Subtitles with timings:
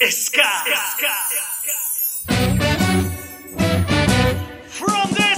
[0.00, 0.42] Ska.
[4.68, 5.28] From the.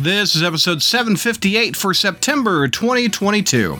[0.00, 3.78] This is episode 758 for September 2022.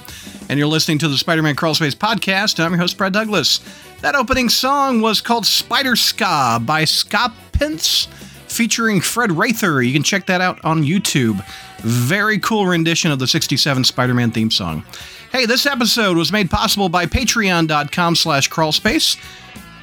[0.49, 2.63] And you're listening to the Spider Man Crawlspace podcast.
[2.63, 3.61] I'm your host, Brad Douglas.
[4.01, 8.07] That opening song was called Spider Ska by Scott Pence,
[8.47, 9.83] featuring Fred Rather.
[9.83, 11.45] You can check that out on YouTube.
[11.81, 14.85] Very cool rendition of the 67 Spider Man theme song.
[15.31, 19.19] Hey, this episode was made possible by patreon.com slash crawlspace.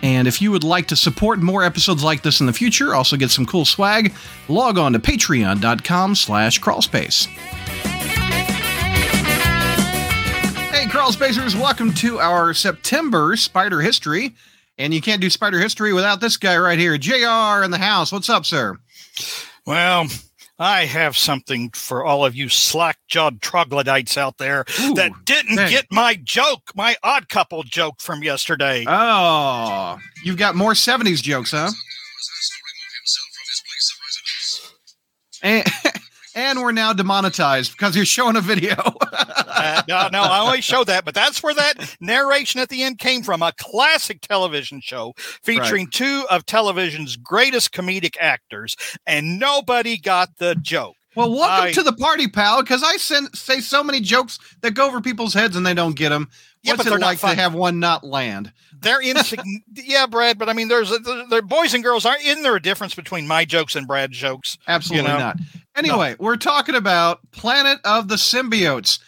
[0.01, 3.17] And if you would like to support more episodes like this in the future, also
[3.17, 4.13] get some cool swag,
[4.47, 7.27] log on to patreon.com slash crawlspace.
[10.95, 14.33] Hey, crawlspacers, welcome to our September Spider History.
[14.77, 18.13] And you can't do Spider History without this guy right here, JR in the house.
[18.13, 18.77] What's up, sir?
[19.65, 20.07] Well,
[20.57, 25.57] I have something for all of you slack jawed troglodytes out there Ooh, that didn't
[25.57, 25.69] dang.
[25.69, 28.85] get my joke, my odd couple joke from yesterday.
[28.87, 31.71] Oh, you've got more 70s jokes, huh?
[35.43, 35.65] And,
[36.35, 38.75] and we're now demonetized because you're showing a video.
[39.57, 42.99] Uh, no, no, I only show that, but that's where that narration at the end
[42.99, 43.41] came from.
[43.41, 48.75] A classic television show featuring two of television's greatest comedic actors,
[49.07, 50.95] and nobody got the joke.
[51.15, 54.71] well, welcome I- to the party, pal, because I send, say so many jokes that
[54.71, 56.29] go over people's heads and they don't get them.
[56.61, 58.51] Yeah, What's but it like to have one not land?
[58.81, 59.63] They're insignificant.
[59.73, 62.05] yeah, Brad, but I mean, there's a, there, boys and girls.
[62.05, 64.57] Aren't isn't there a difference between my jokes and Brad's jokes?
[64.67, 65.17] Absolutely know?
[65.19, 65.37] not.
[65.75, 68.99] Anyway, we're talking about Planet of the Symbiotes.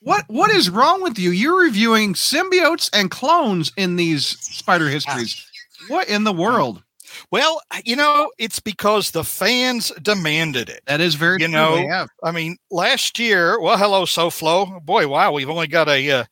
[0.00, 1.30] What what is wrong with you?
[1.30, 5.44] You're reviewing symbiotes and clones in these spider histories.
[5.88, 6.82] What in the world?
[7.30, 10.80] Well, you know, it's because the fans demanded it.
[10.86, 11.52] That is very You true.
[11.52, 12.08] know, They have.
[12.22, 14.82] I mean, last year, well, hello, SoFlo.
[14.82, 16.24] Boy, wow, we've only got a, uh,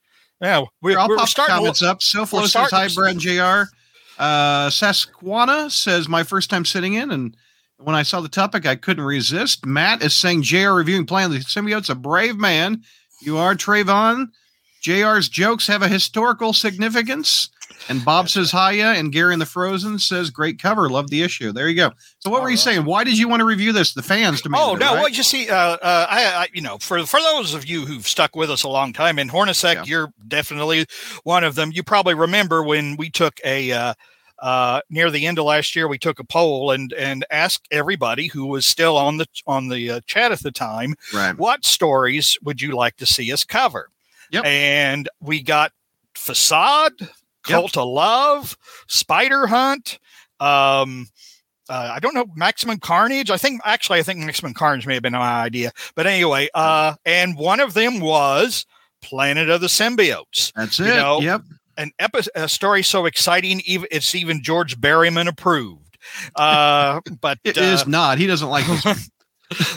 [0.43, 1.55] yeah, we're, Here, I'll we're pop starting.
[1.55, 1.99] comments up.
[2.15, 3.71] We're says starting hi, to- Brad and JR.
[4.19, 7.37] Uh, Sasquana says my first time sitting in, and
[7.79, 9.65] when I saw the topic, I couldn't resist.
[9.67, 12.83] Matt is saying JR reviewing Planet of the Symbiotes, a brave man.
[13.23, 14.27] You are Trayvon.
[14.83, 17.49] JR's jokes have a historical significance.
[17.88, 20.88] And Bob says hiya, and Gary in the Frozen says great cover.
[20.88, 21.53] Love the issue.
[21.53, 21.93] There you go.
[22.20, 22.60] So what All were you right.
[22.60, 22.84] saying?
[22.84, 23.94] Why did you want to review this?
[23.94, 24.66] The fans demanded.
[24.66, 24.94] Oh no!
[24.94, 25.00] right?
[25.03, 28.06] Well, you see, uh, uh, I, I, you know, for for those of you who've
[28.06, 29.84] stuck with us a long time, and Hornacek, Yeah.
[29.84, 30.87] you're definitely
[31.25, 31.70] one of them.
[31.72, 33.94] You probably remember when we took a uh,
[34.38, 38.26] uh, near the end of last year, we took a poll and and asked everybody
[38.26, 41.37] who was still on the on the uh, chat at the time, right.
[41.38, 43.88] what stories would you like to see us cover?
[44.31, 44.44] Yep.
[44.44, 45.72] And we got
[46.14, 46.93] facade,
[47.43, 48.57] cult of love,
[48.89, 49.99] spider hunt.
[50.41, 51.07] Um,
[51.69, 53.31] uh, I don't know maximum carnage.
[53.31, 56.95] I think actually, I think maximum carnage may have been my idea, but anyway, uh,
[57.05, 58.67] and one of them was
[59.03, 60.53] Planet of the Symbiotes.
[60.55, 60.97] That's you it.
[60.97, 61.43] know, yep.
[61.79, 65.97] An epi- a story so exciting, even it's even George Berryman approved.
[66.37, 68.19] Uh, but It uh, is not.
[68.19, 68.67] He doesn't like.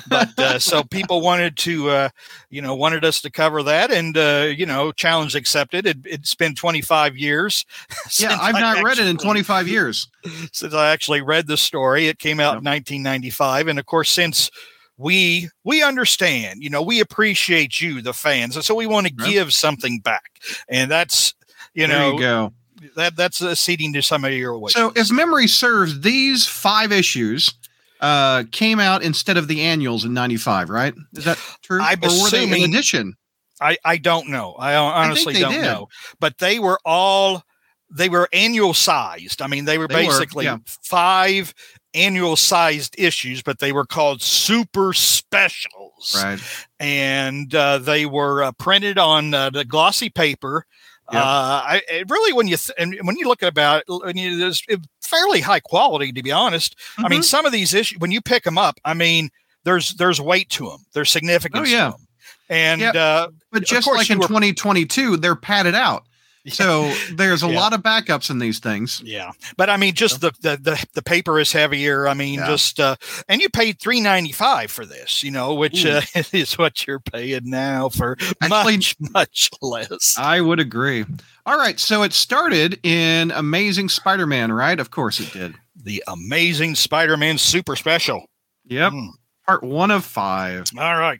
[0.08, 2.10] but uh, so people wanted to uh,
[2.50, 6.36] you know wanted us to cover that and uh, you know challenge accepted it, it's
[6.36, 7.66] been 25 years
[8.20, 10.08] yeah, I've I not read it in 25 years.
[10.52, 12.60] since i actually read the story it came out Yep.
[12.60, 14.50] in 1995 and of course since
[14.98, 19.14] we we understand you know we appreciate you the fans and so we want to
[19.18, 19.28] Yep.
[19.30, 20.32] give something back
[20.70, 21.34] and that's
[21.74, 22.54] you there know you go.
[22.96, 24.76] that that's uh, ceding to some of your wishes.
[24.76, 27.54] So, if memory serves, these five issues
[28.02, 30.94] uh, came out instead of the annuals in '95, right?
[31.14, 31.82] Is that true?
[31.82, 33.16] I'm or were they in assuming- addition?
[33.62, 34.54] I, I don't know.
[34.54, 35.62] I honestly they don't did.
[35.62, 35.88] know.
[36.20, 37.44] But they were all
[37.90, 39.42] they were annual sized.
[39.42, 40.58] I mean, they were They were, basically yeah.
[40.84, 41.54] five
[41.94, 46.14] annual sized issues, but they were called super specials.
[46.22, 46.40] Right.
[46.80, 50.66] And uh, they were uh, printed on uh, the glossy paper.
[51.12, 51.22] Yep.
[51.22, 54.18] Uh, I it really when you th- and when you look at about it, when
[54.18, 56.76] you, there's it- fairly high quality to be honest.
[56.98, 57.10] I Mm-hmm.
[57.12, 59.30] mean, some of these issues when you pick them up, I mean,
[59.66, 60.80] there's there's weight to them.
[60.94, 61.86] There's significance Oh, yeah.
[61.86, 62.08] to them.
[62.50, 62.96] And Yep.
[62.96, 66.06] uh, but just like in were- 2022, they're padded out.
[66.52, 67.60] So there's a Yeah.
[67.60, 69.02] lot of backups in these things.
[69.04, 72.08] Yeah, but I mean, just the the the, the paper is heavier.
[72.08, 72.48] I mean, Yeah.
[72.48, 72.96] just uh,
[73.28, 76.02] and you paid three ninety five for this, you know, which uh,
[76.32, 80.16] is what you're paying now for Actually- much much less.
[80.18, 81.06] I would agree.
[81.48, 84.80] All right, so it started in Amazing Spider-Man, right?
[84.80, 85.54] Of course it did.
[85.76, 88.26] The Amazing Spider-Man Super Special.
[88.66, 88.92] Yep.
[88.94, 89.08] Hmm.
[89.46, 90.66] Part one of five.
[90.78, 91.20] All right,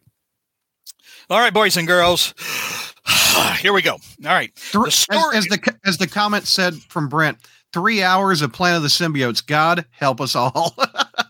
[1.30, 2.34] all right, boys and girls.
[3.60, 3.94] Here we go.
[3.94, 4.58] All right.
[4.58, 7.38] Story- as, as the as the comment said from Brent,
[7.74, 9.46] three hours of Planet of the Symbiotes.
[9.46, 10.76] God help us all.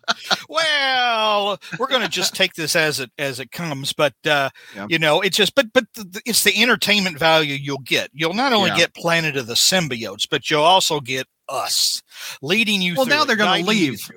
[0.50, 4.88] well, we're going to just take this as it as it comes, but uh, Yeah.
[4.90, 8.10] you know, it's just but but the, it's the entertainment value you'll get.
[8.14, 8.78] You'll not only Yeah.
[8.78, 12.02] get Planet of the Symbiotes, but you'll also get us
[12.42, 12.96] leading you.
[12.96, 14.10] Well, now they're gonna leave.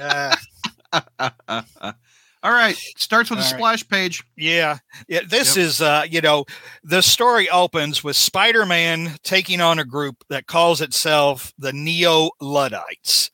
[0.00, 0.34] Uh,
[2.44, 3.56] all right, starts with a All right.
[3.56, 4.22] splash page.
[4.36, 5.22] Yeah, yeah.
[5.26, 5.64] This Yep.
[5.66, 6.44] is, uh, you know,
[6.84, 13.30] the story opens with Spider-Man taking on a group that calls itself the Neo Luddites,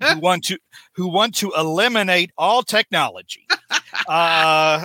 [0.00, 0.58] who want to
[0.94, 3.46] who want to eliminate all technology.
[4.08, 4.84] Uh,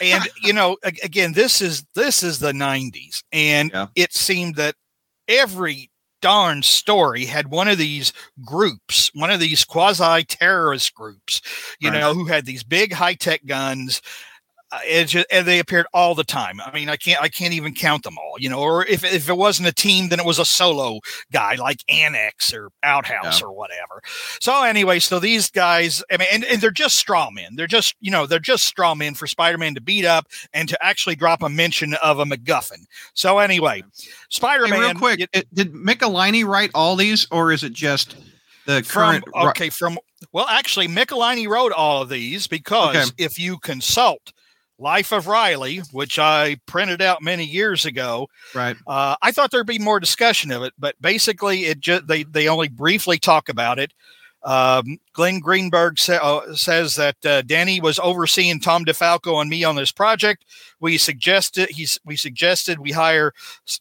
[0.00, 3.86] and you know, again, this is this is the '90s, and Yeah.
[3.94, 4.74] it seemed that
[5.28, 5.90] every
[6.22, 8.14] darn story had one of these
[8.44, 11.42] groups, one of these quasi terrorist groups,
[11.80, 12.00] you Right.
[12.00, 14.00] know, who had these big high tech guns.
[14.72, 16.58] Uh, it just, and they appeared all the time.
[16.64, 18.58] I mean, I can't, I can't even count them all, you know.
[18.58, 22.54] Or if, if it wasn't a team, then it was a solo guy like Annex
[22.54, 23.46] or Outhouse Yeah.
[23.48, 24.00] or whatever.
[24.40, 27.54] So anyway, so these guys, I mean, and, and they're just straw men.
[27.54, 30.82] They're just, you know, they're just straw men for Spider-Man to beat up and to
[30.82, 32.86] actually drop a mention of a MacGuffin.
[33.12, 33.82] So anyway,
[34.30, 34.80] Spider-Man.
[34.80, 38.16] real quick, it, did Michelinie write all these, or is it just
[38.64, 39.24] the current?
[39.26, 39.98] ri- okay from
[40.32, 43.10] well actually Michelinie wrote all of these because Okay.
[43.18, 44.32] if you consult
[44.82, 48.76] Life of Reilly, which I printed out many years ago, right.
[48.86, 52.48] uh, I thought there'd be more discussion of it, but basically it just they they
[52.48, 53.92] only briefly talk about it.
[54.44, 59.62] Um, Glenn Greenberg sa- uh, says that uh, Danny was overseeing Tom DeFalco and me
[59.62, 60.44] on this project.
[60.80, 63.32] We suggested he's we suggested we hire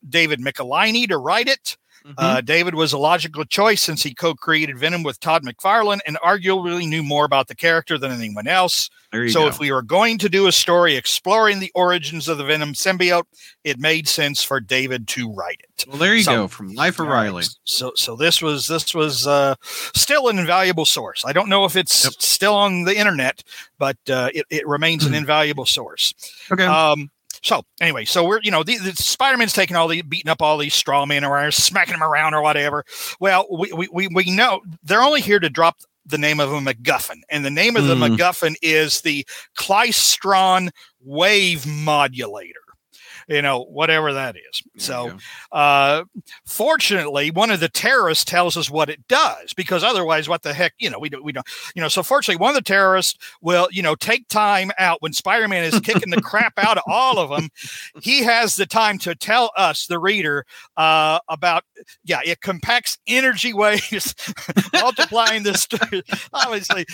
[0.08, 1.78] David Michelinie to write it.
[2.06, 2.14] Mhm.
[2.18, 6.88] Uh, David was a logical choice since he co-created Venom with Todd McFarlane and arguably
[6.88, 8.90] knew more about the character than anyone else.
[9.14, 9.48] So go.
[9.48, 13.26] if we were going to do a story exploring the origins of the Venom symbiote,
[13.66, 15.86] it made sense for David to write it.
[15.88, 16.48] well, there you so- go.
[16.48, 17.08] From Life of.
[17.08, 17.44] Reilly.
[17.66, 19.56] So so this was this was uh,
[19.94, 21.24] still an invaluable source.
[21.26, 22.14] I don't know if it's Yep.
[22.20, 23.44] still on the internet,
[23.78, 26.14] but uh, it, it remains an invaluable source.
[26.52, 26.66] Okay.
[26.66, 27.12] Um,
[27.44, 30.58] so anyway, so we're you know the, the Spider-Man's taking all the beating up all
[30.58, 32.86] these straw men around, smacking them around or whatever.
[33.20, 36.60] Well, we we we, we know they're only here to drop the name of a
[36.60, 38.04] MacGuffin, and the name of the Hmm.
[38.04, 39.26] MacGuffin is the
[39.58, 40.70] Klystron
[41.04, 42.61] Wave Modulator.
[43.28, 44.64] You know, whatever that is.
[44.78, 45.18] So
[45.52, 46.04] uh,
[46.46, 50.74] fortunately, one of the terrorists tells us what it does because otherwise, what the heck,
[50.80, 51.88] you know, we don't, we don't, you know.
[51.88, 55.80] So fortunately, one of the terrorists will, you know, take time out when Spider-Man is
[55.80, 57.50] kicking the crap out of all of them.
[58.02, 60.46] He has the time to tell us, the reader,
[60.78, 61.64] uh, about
[62.04, 64.16] yeah, it compacts energy waves,
[64.74, 65.68] multiplying this.
[66.34, 66.86] Obviously,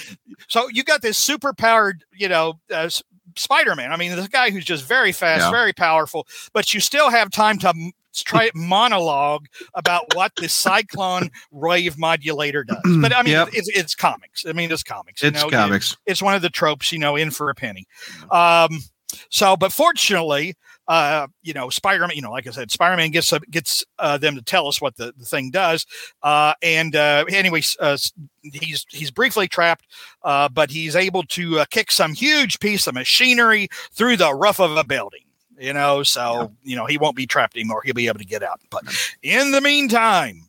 [0.47, 2.59] so you got this super powered, you know.
[2.74, 2.89] Uh,
[3.38, 3.92] s- Spider-Man.
[3.92, 5.51] I mean, this guy who's just very fast, Yeah.
[5.51, 9.45] very powerful, but you still have time to m- try monologue
[9.75, 12.78] about what the cyclone wave modulator does.
[13.01, 13.50] But I mean, Yep.
[13.54, 14.45] it's, it's comics.
[14.45, 15.22] I mean, it's comics.
[15.22, 15.95] you It's know, it- comics.
[16.06, 17.86] it's one of the tropes, you know, in for a penny.
[18.31, 18.81] Um,
[19.30, 20.56] so, but fortunately,
[20.88, 24.36] uh, you know, Spider-Man, you know, like I said, Spider-Man gets uh, gets uh, them
[24.36, 25.86] to tell us what the, the thing does.
[26.24, 27.98] Uh, and uh, anyways, uh,
[28.42, 29.86] he's he's briefly trapped,
[30.24, 34.60] uh, but he's able to uh, kick some huge piece of machinery through the roof
[34.60, 35.22] of a building.
[35.60, 37.81] You know, so you know he won't be trapped anymore.
[37.84, 38.62] He'll be able to get out.
[38.69, 38.84] But
[39.24, 40.48] in the meantime,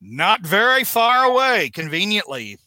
[0.00, 2.58] not very far away, conveniently,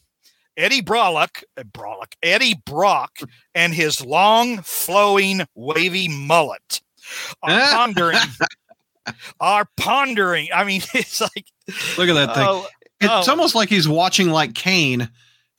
[0.56, 3.18] Eddie Brolick, uh, Brolick, Eddie Brock,
[3.54, 6.80] and his long, flowing, wavy mullet
[7.42, 8.18] are pondering.
[9.40, 10.48] are pondering.
[10.54, 11.46] I mean, it's like
[11.98, 12.46] Look at that thing.
[12.46, 12.66] oh,
[13.00, 13.30] it's oh.
[13.30, 15.10] almost like he's watching like Kaine.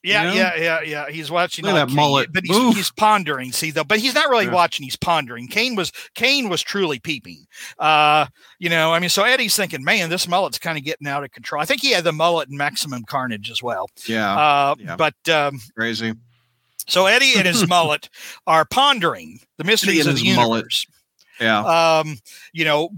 [0.04, 0.34] Yeah, know?
[0.34, 1.10] yeah, yeah, yeah.
[1.10, 2.32] He's watching Look at that Kaine, mullet.
[2.32, 3.52] but he's, he's pondering.
[3.52, 4.54] See though, but he's not really Yeah.
[4.54, 4.84] watching.
[4.84, 5.48] He's pondering.
[5.48, 7.46] Kaine was Kaine was truly peeping.
[7.80, 8.28] Uh,
[8.60, 11.32] you know, I mean, so Eddie's thinking, man, this mullet's kind of getting out of
[11.32, 11.62] control.
[11.62, 13.90] I think he had the mullet and Maximum Carnage as well.
[14.08, 14.96] Yeah, Uh, yeah.
[14.96, 16.14] but um, crazy.
[16.88, 18.08] So Eddie and his mullet
[18.46, 20.58] are pondering the mysteries of the his mullet.
[20.60, 20.86] universe.
[21.42, 22.18] Yeah, Um,
[22.54, 22.90] you know,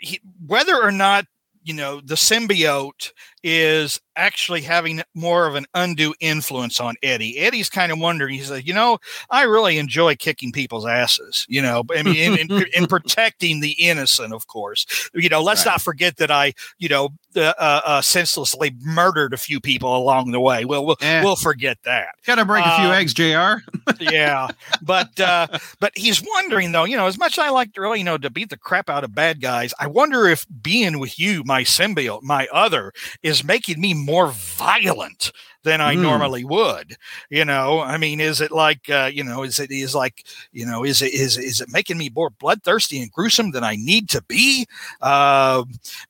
[0.00, 1.26] he, whether or not
[1.64, 7.38] you know the symbiote is actually having more of an undue influence on Eddie.
[7.38, 8.34] Eddie's kind of wondering.
[8.34, 8.98] He's like, you know,
[9.30, 11.46] I really enjoy kicking people's asses.
[11.48, 14.86] You know, I mean, in, in, in protecting the innocent, of course.
[15.14, 15.72] You know, let's Right.
[15.72, 20.32] not forget that I, you know, uh, uh, uh, senselessly murdered a few people along
[20.32, 20.64] the way.
[20.66, 21.22] Well, we'll Eh.
[21.22, 23.62] we'll forget that gotta break a few uh, eggs, Jr.
[24.00, 24.48] yeah,
[24.82, 25.46] but uh,
[25.80, 26.84] but he's wondering though.
[26.84, 28.90] You know, as much as I like to really, you know, to beat the crap
[28.90, 33.31] out of bad guys, I wonder if being with you, my symbiote, my other, is
[33.40, 35.32] making me more violent.
[35.64, 36.00] than I Mm.
[36.02, 36.96] normally would.
[37.30, 40.66] You know, I mean, is it like uh, you know, is it is like you
[40.66, 44.08] know, is it is is it making me more bloodthirsty and gruesome than I need
[44.10, 44.66] to be?
[45.00, 45.62] Uh,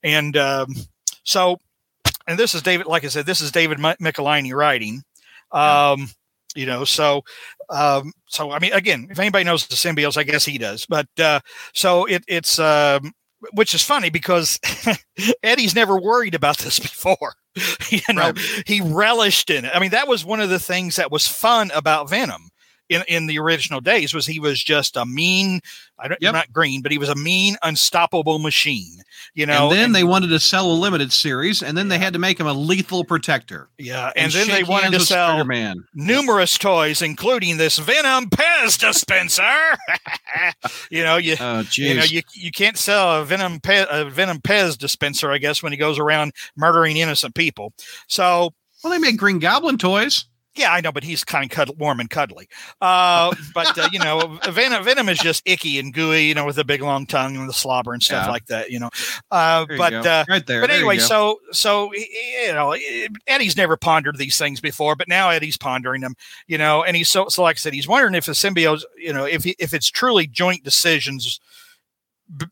[0.03, 0.75] and um,
[1.25, 1.59] so,
[2.27, 2.87] and this is David.
[2.87, 5.03] Like I said, this is David Mi- Michelinie writing.
[5.51, 6.09] Um,
[6.55, 7.23] you know, so
[7.69, 10.87] um, so I mean, again, if anybody knows the symbiotes, I guess he does.
[10.87, 11.41] But uh,
[11.75, 13.13] so it it's um,
[13.55, 14.59] which is funny because
[15.43, 17.35] Eddie's never worried about this before.
[17.91, 18.39] you know, Right.
[18.67, 19.73] he relished in it.
[19.75, 22.49] I mean, that was one of the things that was fun about Venom
[22.93, 25.61] in, in the original days was he was just a mean,
[25.99, 26.33] I don't, Yep.
[26.33, 29.03] not green, but he was a mean, unstoppable machine.
[29.35, 31.99] You know, and then and- they wanted to sell a limited series, and then they
[31.99, 33.69] had to make him a lethal protector.
[33.79, 35.85] yeah, and, then they wanted to sell Spider-Man.
[35.95, 39.43] numerous toys, including this Venom Pez dispenser.
[40.91, 44.39] you know, you oh, you know you, you can't sell a venom Pe- a venom
[44.39, 47.73] Pez dispenser, I guess, when he goes around murdering innocent people.
[48.09, 50.25] So well, they make Green Goblin toys.
[50.55, 52.49] Yeah, I know, but he's kind of cuddle, warm and cuddly.
[52.81, 56.59] Uh, but uh, you know, venom venom is just icky and gooey, you know, with
[56.59, 58.31] a big long tongue and the slobber and stuff Yeah.
[58.33, 58.71] like that.
[58.71, 58.91] You know,
[59.31, 60.61] uh, you but uh, right there.
[60.61, 62.77] but anyway, so so you know,
[63.27, 66.15] Eddie's never pondered these things before, but now Eddie's pondering them.
[66.47, 69.13] You know, and he's so so like I said, he's wondering if the symbiote, you
[69.13, 71.41] know, if he, if it's truly joint decisions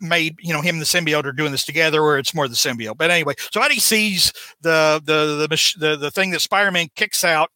[0.01, 2.55] made you know him and the symbiote are doing this together or it's more the
[2.55, 4.31] symbiote but anyway so eddie sees
[4.61, 7.51] the the the the, the thing that spider-man kicks out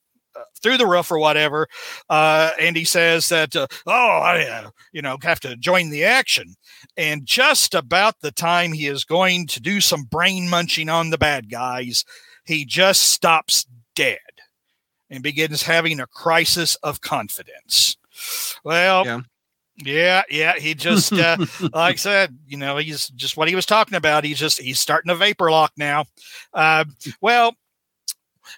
[0.63, 1.67] through the roof or whatever
[2.11, 6.05] uh and he says that uh, oh i uh, you know have to join the
[6.05, 6.55] action
[6.97, 11.19] and just about the time he is going to do some brain munching on the
[11.19, 12.05] bad guys
[12.45, 14.19] he just stops dead
[15.11, 17.97] and begins having a crisis of confidence
[18.65, 19.21] well Yeah.
[19.77, 20.55] yeah, yeah.
[20.59, 21.37] He just, uh,
[21.75, 24.23] like I said, you know, he's just what he was talking about.
[24.25, 26.05] He's just he's starting to vapor lock now.
[26.53, 26.85] Uh,
[27.21, 27.57] well,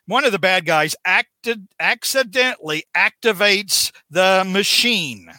[0.07, 5.31] one of the bad guys acted accidentally activates the machine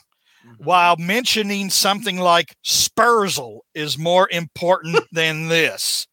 [0.58, 6.08] while mentioning something like Spurzle is more important than this.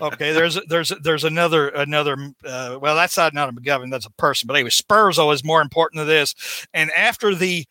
[0.00, 4.12] Okay, there's there's there's another another uh, well that's not not a McGovern that's a
[4.12, 6.36] person but anyway Spurzle is more important than this
[6.72, 7.64] and after the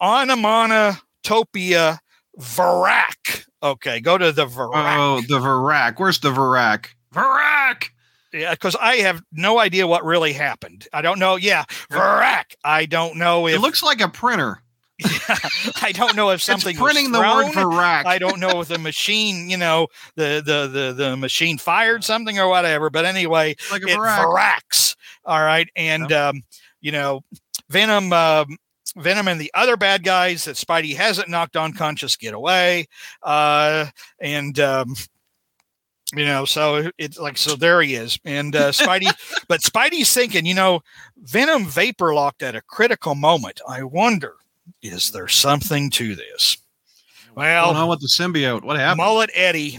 [0.00, 1.98] onomatopoeia
[2.38, 5.98] Varak okay go to the Varak oh, the Varak.
[5.98, 6.86] Where's the Varak?
[7.12, 7.88] Varak.
[8.32, 12.86] Yeah because I have no idea what really happened I don't know yeah Varak I
[12.86, 14.62] don't know It looks like a printer.
[15.82, 17.52] I don't know if something it's printing the word.
[17.52, 18.04] Varak.
[18.04, 22.38] I don't know if the machine, you know, the the the the machine fired something
[22.38, 22.90] or whatever.
[22.90, 24.96] But anyway, like a it.
[25.24, 26.42] All right, and um,
[26.80, 27.22] you know,
[27.68, 28.12] Venom.
[28.12, 28.56] Um,
[28.96, 32.88] Venom and the other bad guys that Spidey hasn't knocked unconscious get away,
[33.22, 33.86] uh,
[34.18, 34.96] and um,
[36.14, 39.12] you know, so it's like so there he is, and uh, Spidey,
[39.48, 40.80] but Spidey's thinking, you know,
[41.18, 43.60] Venom vapor locked at a critical moment.
[43.68, 44.34] I wonder,
[44.82, 46.56] is there something to this?
[47.34, 48.62] Well, on with the symbiote.
[48.62, 48.98] What happened?
[48.98, 49.78] Mullet Eddie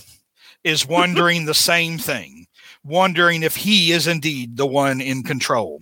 [0.63, 2.47] is wondering the same thing,
[2.83, 5.81] wondering if he is indeed the one in control.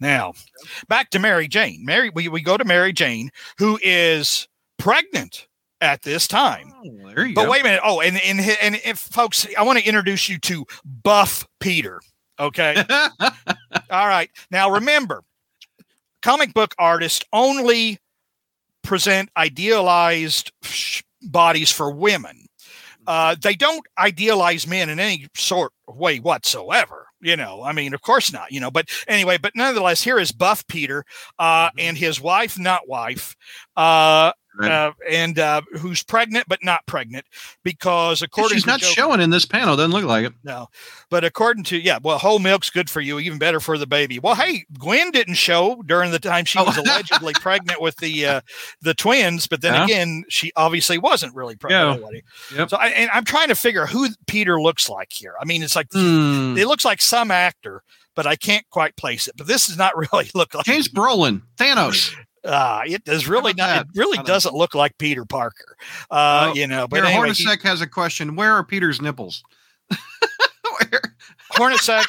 [0.00, 0.34] Now,
[0.88, 1.84] back to Mary Jane.
[1.84, 5.46] Mary, we, we go to Mary Jane, who is pregnant
[5.80, 6.72] at this time.
[6.84, 7.50] Oh, there you But go.
[7.50, 7.80] wait a minute.
[7.84, 12.00] Oh, and and and if folks, I want to introduce you to Buff Peter.
[12.38, 12.76] Okay.
[13.90, 14.30] All right.
[14.50, 15.22] Now remember,
[16.22, 17.98] comic book artists only
[18.82, 20.52] present idealized
[21.22, 22.46] bodies for women.
[23.06, 27.06] Uh, they don't idealize men in any sort of way whatsoever.
[27.20, 28.52] You know, I mean, of course not.
[28.52, 31.04] You know, but anyway, but nonetheless, here is Buff Peter
[31.38, 33.34] uh, and his wife, not wife,
[33.76, 34.70] uh, Right.
[34.70, 37.26] uh, and uh, who's pregnant but not pregnant
[37.62, 39.76] because according to She's not Joe- showing in this panel.
[39.76, 40.32] Doesn't look like it.
[40.44, 40.68] no,
[41.10, 44.18] but according to yeah, well, whole milk's good for you, even better for the baby.
[44.18, 46.64] Well, hey, Gwen didn't show during the time she Oh.
[46.64, 48.40] was allegedly pregnant with the uh,
[48.80, 49.84] the twins, but then Yeah.
[49.84, 52.00] again, she obviously wasn't really pregnant.
[52.00, 52.56] Yeah.
[52.58, 52.70] Yep.
[52.70, 55.34] So, I, and I'm trying to figure who Peter looks like here.
[55.40, 56.56] I mean, it's like Hmm.
[56.56, 57.82] it looks like some actor,
[58.14, 59.34] but I can't quite place it.
[59.36, 62.14] But this does not really look like James Brolin, Thanos.
[62.46, 63.82] Uh, it does really not.
[63.82, 64.34] It really I don't know.
[64.34, 65.76] doesn't look like Peter Parker.
[66.10, 68.36] Uh, Well, you know, but anyway, he- Hornacek has a question.
[68.36, 69.42] Where are Peter's nipples?
[69.90, 71.02] Where?
[71.52, 72.06] Hornacek.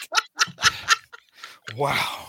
[1.76, 2.26] wow.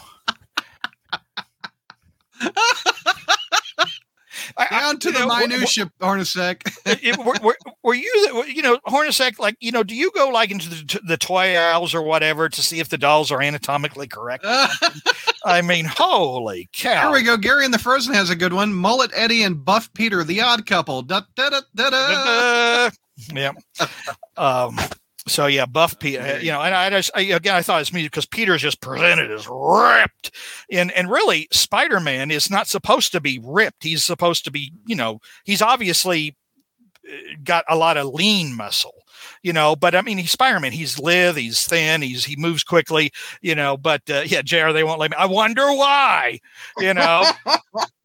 [4.56, 6.62] I- I- Down to the know, wh- wh- minutia, Hornacek.
[6.86, 10.50] it- were, were, were you, you know, Hornacek, like, you know, do you go like
[10.50, 14.44] into the, the toy aisles or whatever to see if the dolls are anatomically correct?
[15.44, 17.02] I mean, holy cow.
[17.02, 17.36] Here we go.
[17.36, 18.74] Gary and the Frozen has a good one.
[18.74, 21.02] Mullet Eddie and Buff Peter, the odd couple.
[21.02, 22.90] Da, da, da, da, da.
[23.32, 23.52] Yeah.
[24.36, 24.78] Um,
[25.28, 28.02] so yeah, Buff Peter, you know, and I just I, again I thought it's me
[28.02, 30.30] because Peter's just presented as ripped,
[30.70, 33.84] and and really Spider Man is not supposed to be ripped.
[33.84, 36.36] He's supposed to be, you know, he's obviously
[37.08, 39.04] uh, got a lot of lean muscle,
[39.42, 39.76] you know.
[39.76, 40.72] But I mean, he's Spider Man.
[40.72, 43.76] He's lithe, he's thin, he's he moves quickly, you know.
[43.76, 44.72] But uh, yeah, Jr.
[44.72, 45.16] They won't let me.
[45.16, 46.40] I wonder why,
[46.78, 47.24] you know.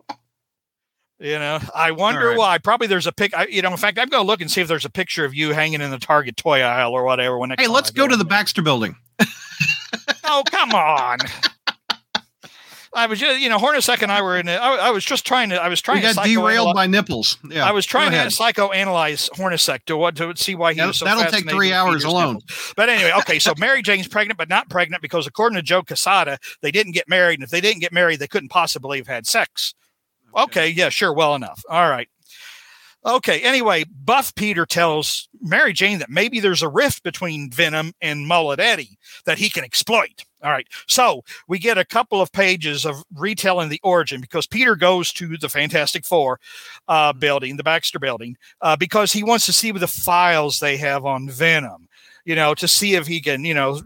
[1.24, 2.38] You know, I wonder right.
[2.38, 2.58] why.
[2.58, 3.34] Probably there's a pic.
[3.34, 5.24] I, you know, in fact, I'm going to look and see if there's a picture
[5.24, 7.38] of you hanging in the Target toy aisle or whatever.
[7.38, 8.98] When hey, let's go to the Baxter Building.
[10.26, 11.20] oh, come on.
[12.96, 14.58] I was just, you know, Hornacek and I were in it.
[14.58, 17.38] I, was just trying to, I was trying we got to derailed by nipples.
[17.50, 17.66] Yeah.
[17.66, 21.06] I was trying to psychoanalyze Hornacek to what to see why he that'll, was so
[21.06, 22.36] That'll take three hours alone.
[22.36, 22.74] Nipples.
[22.76, 23.40] But anyway, okay.
[23.40, 27.10] So Mary Jane's pregnant, but not pregnant because according to Joe Quesada, they didn't get
[27.10, 27.40] married.
[27.40, 29.74] And if they didn't get married, they couldn't possibly have had sex.
[30.36, 31.64] Okay, yeah, sure, well enough.
[31.70, 32.08] All right.
[33.06, 38.26] Okay, anyway, Buff Peter tells Mary Jane that maybe there's a rift between Venom and
[38.26, 40.24] Mullet Eddie that he can exploit.
[40.42, 44.76] All right, so we get a couple of pages of retelling the origin because Peter
[44.76, 46.40] goes to the Fantastic Four
[46.88, 51.06] uh, building, the Baxter building, uh, because he wants to see the files they have
[51.06, 51.88] on Venom
[52.26, 53.82] you know, to see if he can, you know,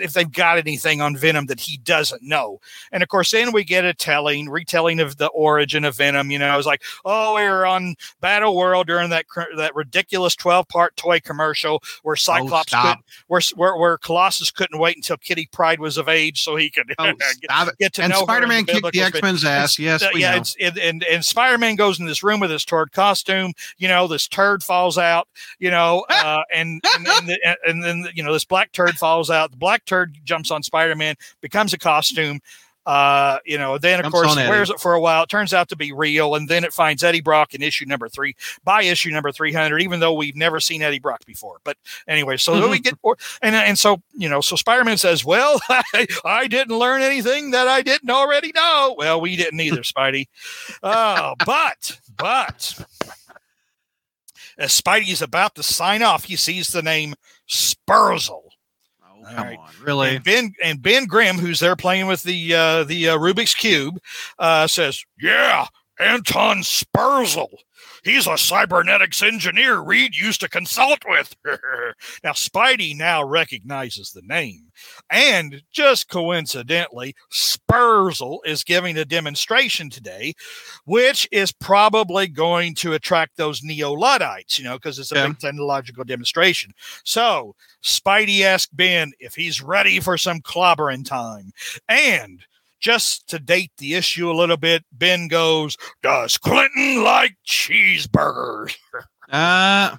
[0.00, 2.60] if they've got anything on Venom that he doesn't know.
[2.92, 6.30] And of course, then we get a telling, retelling of the origin of Venom.
[6.30, 9.26] You know, I was like, oh, we were on Battle World during that
[9.56, 14.78] that ridiculous twelve part toy commercial where Cyclops oh, could, where, where where Colossus couldn't
[14.78, 18.12] wait until Kitty Pryde was of age so he could oh, get, get, to and
[18.12, 18.22] know.
[18.22, 19.78] Spider Man kicked the X Men's ass.
[19.78, 22.92] Yes, uh, yeah, and and, and Spider Man goes in this room with his turd
[22.92, 23.52] costume.
[23.76, 25.28] You know, this turd falls out.
[25.58, 28.96] You know, uh, and and, and, the, and and then you know this black turd
[28.96, 29.50] falls out.
[29.50, 32.40] The black turd jumps on Spider Man, becomes a costume.
[32.86, 35.22] Uh, you know, then of course wears it for a while.
[35.22, 38.10] It turns out to be real, and then it finds Eddie Brock in issue number
[38.10, 39.80] three by issue number three hundred.
[39.80, 42.98] Even though we've never seen Eddie Brock before, but anyway, so then we get
[43.42, 47.52] and and so you know, so Spider Man says, "Well, I, I didn't learn anything
[47.52, 50.26] that I didn't already know." Well, we didn't either, Spidey.
[50.82, 52.84] Oh, but but
[54.58, 57.14] as Spidey is about to sign off, he sees the name
[57.46, 58.42] Spurzel.
[59.02, 59.58] Oh, come right.
[59.58, 60.16] on, really?
[60.16, 63.98] And Ben and Ben Grimm, who's there playing with the uh, the uh, Rubik's cube,
[64.38, 65.66] uh, says, "Yeah,
[65.98, 67.48] Anton Spurzel.
[68.02, 71.34] He's a cybernetics engineer Reed used to consult with."
[72.24, 74.72] now Spidey now recognizes the name,
[75.10, 80.34] and just coincidentally, Spurzel is giving a demonstration today,
[80.84, 85.28] which is probably going to attract those neo Luddites, you know, because it's a Yeah.
[85.28, 86.72] big technological demonstration.
[87.04, 91.52] So Spidey asked Ben if he's ready for some clobbering time.
[91.88, 92.44] And
[92.84, 98.74] just to date the issue a little bit, Ben goes, Does Clinton like cheeseburgers?
[99.32, 99.96] Uh,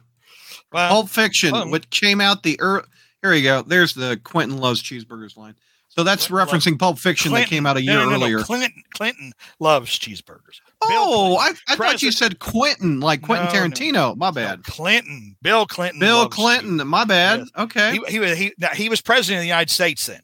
[0.71, 2.83] Well, Pulp Fiction, um, which came out the ear
[3.23, 3.63] Here we go.
[3.63, 5.55] There's the Quentin loves cheeseburgers line.
[5.89, 8.39] So that's Quentin referencing Pulp Fiction that came out a year no, no, no, earlier.
[8.39, 10.59] Clinton, Clinton loves cheeseburgers.
[10.83, 13.69] Oh, I, I thought you said Quentin, like Quentin No, no.
[13.69, 14.15] Tarantino.
[14.15, 14.63] My bad.
[14.63, 15.99] Clinton, Bill Clinton.
[15.99, 16.87] Bill Clinton.
[16.87, 17.39] My bad.
[17.39, 17.49] Yes.
[17.57, 17.91] Okay.
[17.93, 20.21] He, he, was- he, he was president of the United States then.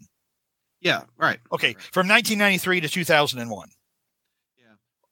[0.82, 1.04] Yeah.
[1.18, 1.40] Right.
[1.52, 3.70] Okay, from 1993 to 2001.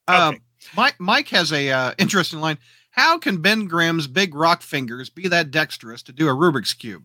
[0.08, 0.40] Um, Okay.
[0.76, 2.58] Mike Mike has a uh, interesting line.
[2.92, 7.04] How can Ben Grimm's big rock fingers be that dexterous to do a Rubik's cube?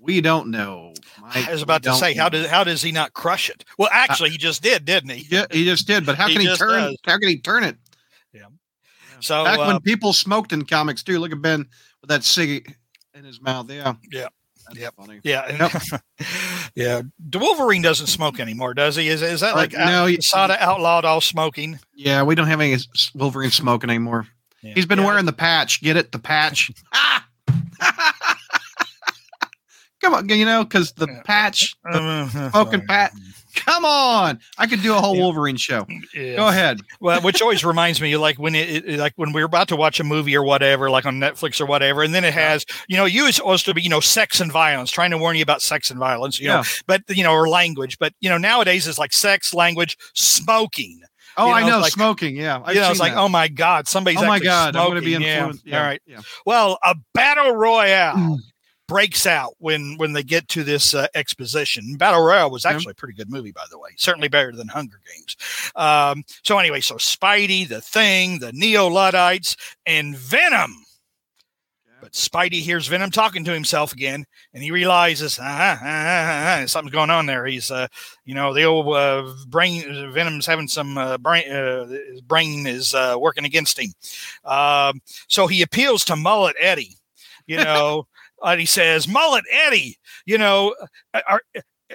[0.00, 0.94] We don't know.
[1.20, 3.64] Mike, I was about to say, don't how does how does he not crush it?
[3.76, 5.26] Well, actually, he just did, didn't he?
[5.28, 6.80] Yeah, he just did, but how can he turn?
[6.80, 6.96] does.
[7.04, 7.76] How can he turn it?
[8.32, 8.46] Yeah.
[9.20, 11.18] So Back uh, when people smoked in comics too.
[11.18, 11.66] Look at Ben
[12.00, 12.76] with that cig
[13.12, 13.70] in his mouth.
[13.70, 13.94] Yeah.
[14.10, 14.28] Yeah.
[14.68, 14.94] That's Yep.
[14.96, 15.20] funny.
[15.24, 16.02] yeah, and-
[16.74, 17.02] yeah.
[17.18, 19.08] The Wolverine doesn't smoke anymore, does he?
[19.08, 21.78] Is is that Uh, like no, he- Sada outlawed all smoking?
[21.94, 22.76] Yeah, we don't have any
[23.14, 24.26] Wolverine smoking anymore.
[24.62, 24.74] Yeah.
[24.74, 25.06] He's been Yeah.
[25.06, 25.80] wearing the patch.
[25.82, 26.12] Get it?
[26.12, 26.70] The patch.
[26.92, 27.24] ah!
[30.00, 31.22] Come on, you know, because the Yeah.
[31.24, 33.12] patch, the Uh, smoking pat.
[33.56, 35.22] Come on, I could do a whole Yeah.
[35.22, 35.86] Wolverine show.
[36.14, 36.36] Yeah.
[36.36, 36.80] Go ahead.
[37.00, 40.00] Well, which always reminds me, like when it, it- like when we're about to watch
[40.00, 43.04] a movie or whatever, like on Netflix or whatever, and then it has, you know,
[43.04, 45.62] you it's supposed to be, you know, sex and violence, trying to warn you about
[45.62, 48.98] sex and violence, you know, but you know, or language, but you know, nowadays it's
[48.98, 51.00] like sex, language, smoking.
[51.36, 52.36] Oh, You I know, know like- smoking.
[52.36, 53.20] Yeah, I've you know, seen it's like, that.
[53.20, 55.26] oh my god, somebody's oh my god, I'm going to be smoking.
[55.28, 55.36] Yeah.
[55.38, 55.66] influenced.
[55.66, 56.02] Yeah, All right.
[56.06, 56.20] Yeah.
[56.44, 58.38] Well, a battle royale.
[58.88, 61.96] breaks out when when they get to this uh, exposition.
[61.96, 63.90] Battle royale was actually a pretty good movie, by the way.
[63.96, 65.36] Certainly better than Hunger Games.
[65.76, 70.74] Um, so anyway, so Spidey, the Thing, the Neo Luddites, and Venom.
[72.00, 74.24] But Spidey hears Venom talking to himself again,
[74.54, 77.44] and he realizes uh something's going on there.
[77.44, 77.88] He's, uh,
[78.24, 80.12] you know, the old uh, brain.
[80.12, 81.50] Venom's having some uh, brain.
[81.50, 83.92] Uh, his brain is uh, working against him.
[84.44, 86.96] Um, so he appeals to Mullet Eddie.
[87.46, 88.06] you know,
[88.42, 90.74] and he says, Mullet Eddie, you know,
[91.14, 91.42] are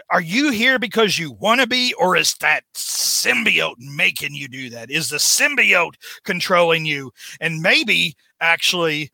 [0.10, 4.70] are you here because you want to be, or is that symbiote making you do
[4.72, 4.90] that?
[4.90, 7.12] Is the symbiote controlling you?
[7.40, 9.12] And maybe actually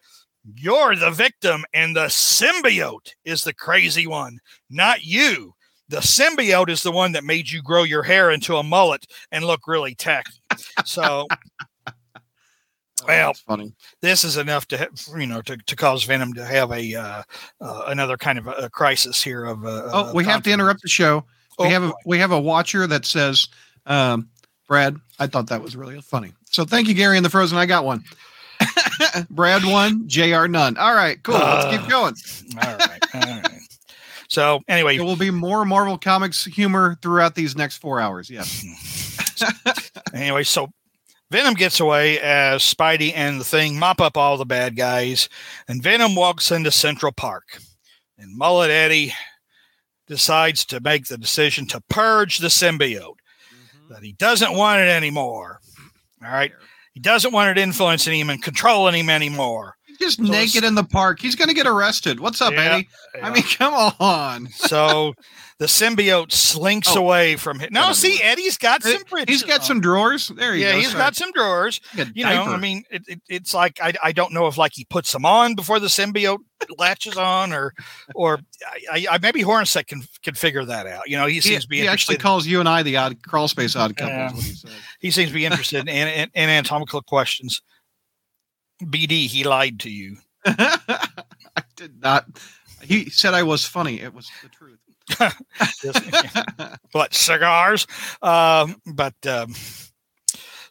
[0.56, 4.40] you're the victim and the symbiote is the crazy one,
[4.70, 5.54] not you.
[5.90, 9.44] The symbiote is the one that made you grow your hair into a mullet and
[9.44, 10.32] look really tacky.
[10.86, 11.28] So
[13.08, 13.74] Well, funny.
[14.02, 17.24] this is enough to you know to, to cause Venom to have a uh,
[17.62, 19.66] uh, another kind of a, a crisis here of.
[19.66, 21.26] Uh, Oh, uh, we have to interrupt the show.
[21.58, 23.48] We Oh, have a we have a watcher that says,
[23.86, 24.30] um,
[24.68, 26.34] Brad, I thought that was really funny.
[26.52, 27.58] So thank you, Gary and the Frozen.
[27.58, 28.04] I got one.
[29.30, 30.48] Brad one, Jr.
[30.48, 30.78] none.
[30.78, 31.36] All right, cool.
[31.36, 32.14] Let's Uh, keep going.
[32.62, 33.60] all right, all right.
[34.28, 38.30] So anyway, There will be more Marvel Comics humor throughout these next four hours.
[38.30, 38.64] Yes.
[40.14, 40.70] anyway, so
[41.32, 45.30] Venom gets away as Spidey and the Thing mop up all the bad guys,
[45.68, 47.60] and Venom walks into Central Park,
[48.18, 49.14] and Mullet Eddie
[50.08, 53.14] decides to make the decision to purge the symbiote.
[53.14, 53.94] Mm-hmm.
[53.94, 55.60] That he doesn't want it anymore.
[56.24, 56.52] All right,
[56.94, 59.76] he doesn't want it influencing him and controlling him anymore.
[60.00, 61.20] Just So naked in the park.
[61.20, 62.20] He's going to get arrested.
[62.22, 62.90] What's up, Yeah, Eddie?
[63.22, 64.48] I mean, come on.
[64.48, 65.14] so
[65.60, 67.02] the symbiote slinks Oh.
[67.02, 67.70] away from him.
[67.72, 68.94] No, see, Eddie's got some.
[68.94, 69.66] He's britches got on.
[69.66, 70.30] some drawers.
[70.30, 71.82] There you Yeah, he's got some drawers.
[72.14, 74.86] You know, I mean, it, it, it's like I, I don't know if like he
[74.86, 76.40] puts them on before the symbiote
[76.78, 77.74] latches on, or
[78.16, 78.40] or
[78.90, 81.10] I, I, maybe Hornset can can figure that out.
[81.10, 83.22] You know, he he, seems to be he actually calls you and I the odd
[83.22, 84.14] crawl space odd couple.
[84.14, 84.28] Yeah.
[84.28, 84.72] Is what he says.
[85.02, 87.62] he seems to be interested in, in, in anatomical questions.
[88.82, 90.18] BD, he lied to you.
[90.46, 92.26] I did not.
[92.82, 94.00] He said I was funny.
[94.00, 94.79] It was the truth.
[96.94, 97.88] but cigars.
[98.22, 99.54] Um, but um,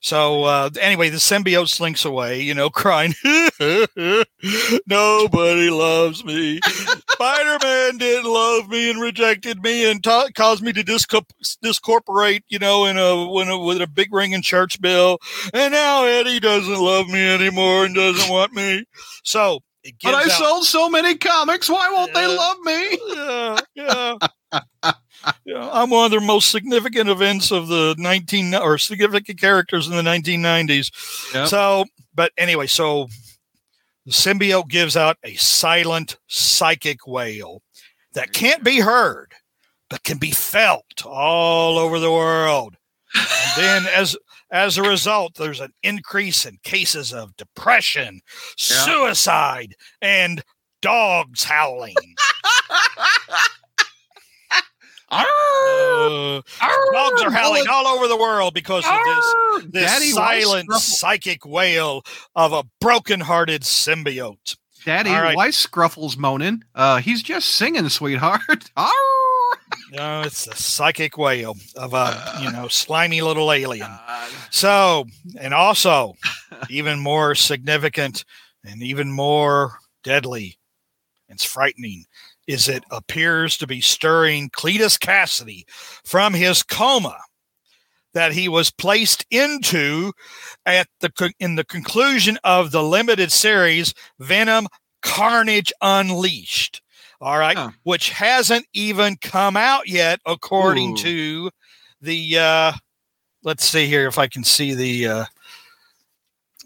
[0.00, 3.14] so uh, anyway, the symbiote slinks away, you know, crying,
[4.86, 6.60] "Nobody loves me.
[7.10, 11.26] Spider-Man didn't love me and rejected me and ta- caused me to disco-
[11.62, 15.18] discorporate, you know, in a, in a with a big ring in church bill.
[15.52, 18.84] And now Eddie doesn't love me anymore and doesn't want me.
[19.24, 21.68] So." It but I out- sold so many comics.
[21.68, 22.98] Why won't they love me?
[23.14, 24.14] yeah, yeah.
[25.44, 29.94] yeah, I'm one of the most significant events of the 19 or significant characters in
[29.94, 31.34] the 1990s.
[31.34, 31.48] Yep.
[31.48, 33.08] So, but anyway, so
[34.06, 37.62] the symbiote gives out a silent psychic wail
[38.14, 39.32] that can't be heard,
[39.90, 42.76] but can be felt all over the world.
[43.14, 44.16] And then, as
[44.50, 48.20] as a result, there's an increase in cases of depression,
[48.56, 50.42] suicide, and
[50.80, 51.94] dogs howling.
[55.10, 56.42] Uh,
[56.92, 62.02] dogs are howling all over the world because of this this Daddy, silent psychic wail
[62.36, 64.56] of a broken-hearted symbiote.
[64.84, 65.36] Daddy, right.
[65.36, 66.62] why Scruffle's moaning?
[66.74, 68.70] Uh, he's just singing, sweetheart.
[68.76, 68.92] Arr!
[69.90, 73.90] No, it's the psychic wail of a you know slimy little alien.
[74.50, 75.06] So,
[75.38, 76.14] and also,
[76.68, 78.24] even more significant
[78.64, 80.58] and even more deadly
[81.28, 82.04] and frightening
[82.46, 85.66] is it appears to be stirring Cletus Cassidy
[86.04, 87.18] from his coma
[88.14, 90.12] that he was placed into
[90.64, 94.66] at the in the conclusion of the limited series Venom
[95.02, 96.82] Carnage Unleashed.
[97.20, 97.70] All right, Huh.
[97.82, 100.96] which hasn't even come out yet according Ooh.
[100.96, 101.50] to
[102.00, 102.72] the uh
[103.42, 105.24] let's see here if I can see the uh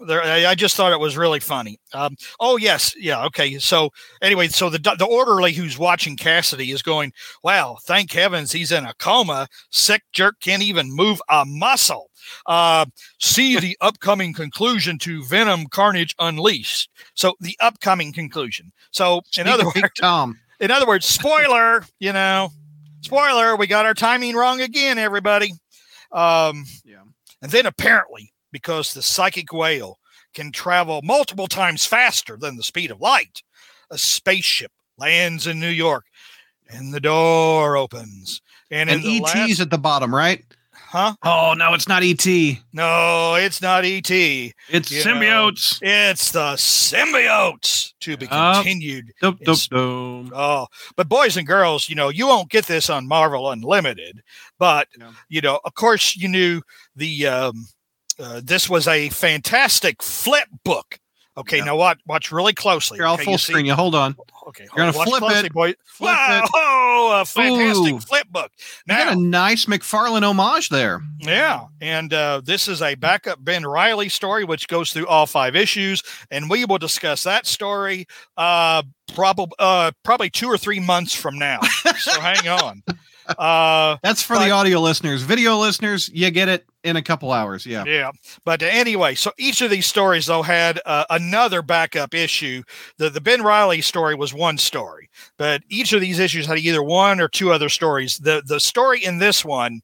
[0.05, 1.79] there I just thought it was really funny.
[1.93, 3.57] Um oh yes, yeah, okay.
[3.59, 3.89] So
[4.21, 7.13] anyway, so the the orderly who's watching Cassidy is going,
[7.43, 9.47] "Wow, thank heavens he's in a coma.
[9.69, 12.09] Sick jerk can't even move a muscle."
[12.47, 12.85] Uh
[13.19, 16.89] see the upcoming conclusion to Venom Carnage Unleashed.
[17.13, 18.71] So the upcoming conclusion.
[18.91, 20.39] So in other words, Tom.
[20.63, 22.49] In other words, spoiler, you know,
[23.01, 25.51] spoiler, we got our timing wrong again, everybody.
[26.13, 27.01] Um, Yeah.
[27.41, 29.99] and then apparently, because the psychic wail
[30.33, 33.43] can travel multiple times faster than the speed of light,
[33.91, 36.05] a spaceship lands in New York
[36.69, 38.41] and the door opens.
[38.71, 40.45] And, And in the ET's last- at the bottom, right?
[40.93, 41.15] Huh?
[41.23, 42.25] Oh no, it's not ET.
[42.71, 44.09] No, it's not ET.
[44.11, 45.03] It's Yeah.
[45.03, 45.79] symbiotes.
[45.81, 48.55] It's the symbiotes to be Yup.
[48.55, 50.31] continued dum, It's- dum.
[50.35, 54.21] Oh, but boys and girls, you know, you won't get this on Marvel Unlimited.
[54.59, 55.11] But Yeah.
[55.29, 56.61] you know, of course, you knew
[56.95, 57.67] the um,
[58.19, 60.99] uh, this was a fantastic flip book.
[61.35, 61.63] Okay, Yeah.
[61.65, 62.97] now watch watch really closely.
[62.99, 63.73] Here, I'll okay, full you screen you.
[63.73, 64.15] Hold on.
[64.47, 64.63] Okay.
[64.75, 65.53] You're gonna flip closely, it.
[65.53, 65.73] boy.
[65.85, 66.49] Flip wow, it.
[66.53, 67.99] oh, a fantastic Ooh.
[67.99, 68.51] flip book.
[68.87, 71.01] You got a nice McFarlane homage there.
[71.19, 75.55] yeah, and uh, this is a backup Ben Reilly story, which goes through all five
[75.55, 78.05] issues, and we will discuss that story
[78.37, 81.59] uh, probably uh, probably two or three months from now.
[81.97, 82.83] so hang on.
[83.37, 85.21] Uh, That's for But- the audio listeners.
[85.21, 87.65] Video listeners, you get it in a couple hours.
[87.65, 87.83] Yeah.
[87.85, 88.11] Yeah,
[88.43, 92.63] but anyway, so each of these stories though had uh, another backup issue.
[92.97, 96.83] The the Ben Reilly story was one story, but each of these issues had either
[96.83, 98.17] one or two other stories.
[98.17, 99.81] The the story in this one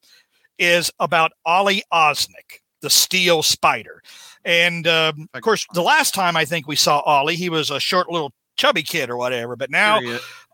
[0.57, 4.01] is about Ollie Osnick, the Steel Spider,
[4.43, 7.79] and um, of course, the last time I think we saw Ollie, he was a
[7.79, 10.01] short little chubby kid or whatever, but now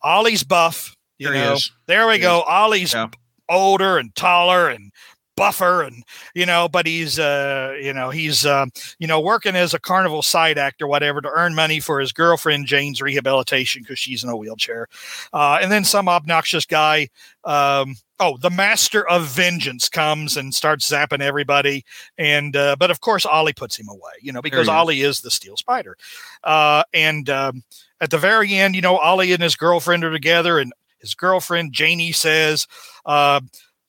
[0.03, 0.94] Ollie's buff.
[1.17, 1.71] You here he know, is.
[1.87, 2.41] there we He go.
[2.43, 3.07] Ollie's Yeah.
[3.49, 4.91] older and taller and
[5.37, 8.65] buffer and you know but he's uh you know he's uh,
[8.99, 12.13] you know working as a carnival side act or whatever to earn money for his
[12.13, 14.87] girlfriend jane's rehabilitation because she's in a wheelchair
[15.33, 17.09] uh and then some obnoxious guy
[17.43, 21.83] um oh the master of vengeance comes and starts zapping everybody
[22.17, 24.77] and uh but of course ollie puts him away you know because he is.
[24.77, 25.97] ollie is the steel spider
[26.45, 27.61] uh and um
[27.99, 30.71] at the very end you know ollie and his girlfriend are together and
[31.05, 32.67] his girlfriend janie says
[33.05, 33.39] uh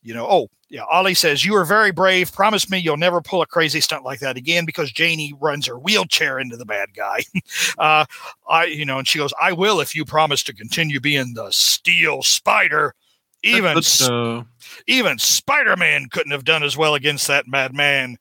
[0.02, 2.30] you know oh yeah ollie says you are very brave.
[2.32, 5.78] Promise me you'll never pull a crazy stunt like that again because janie runs her
[5.78, 7.22] wheelchair into the bad guy.
[7.78, 8.04] Uh
[8.48, 11.50] i you know and she goes i will if you promise to continue being the
[11.50, 12.94] steel spider.
[13.42, 14.42] Even uh,
[14.88, 18.16] even Spider-Man couldn't have done as well against that madman.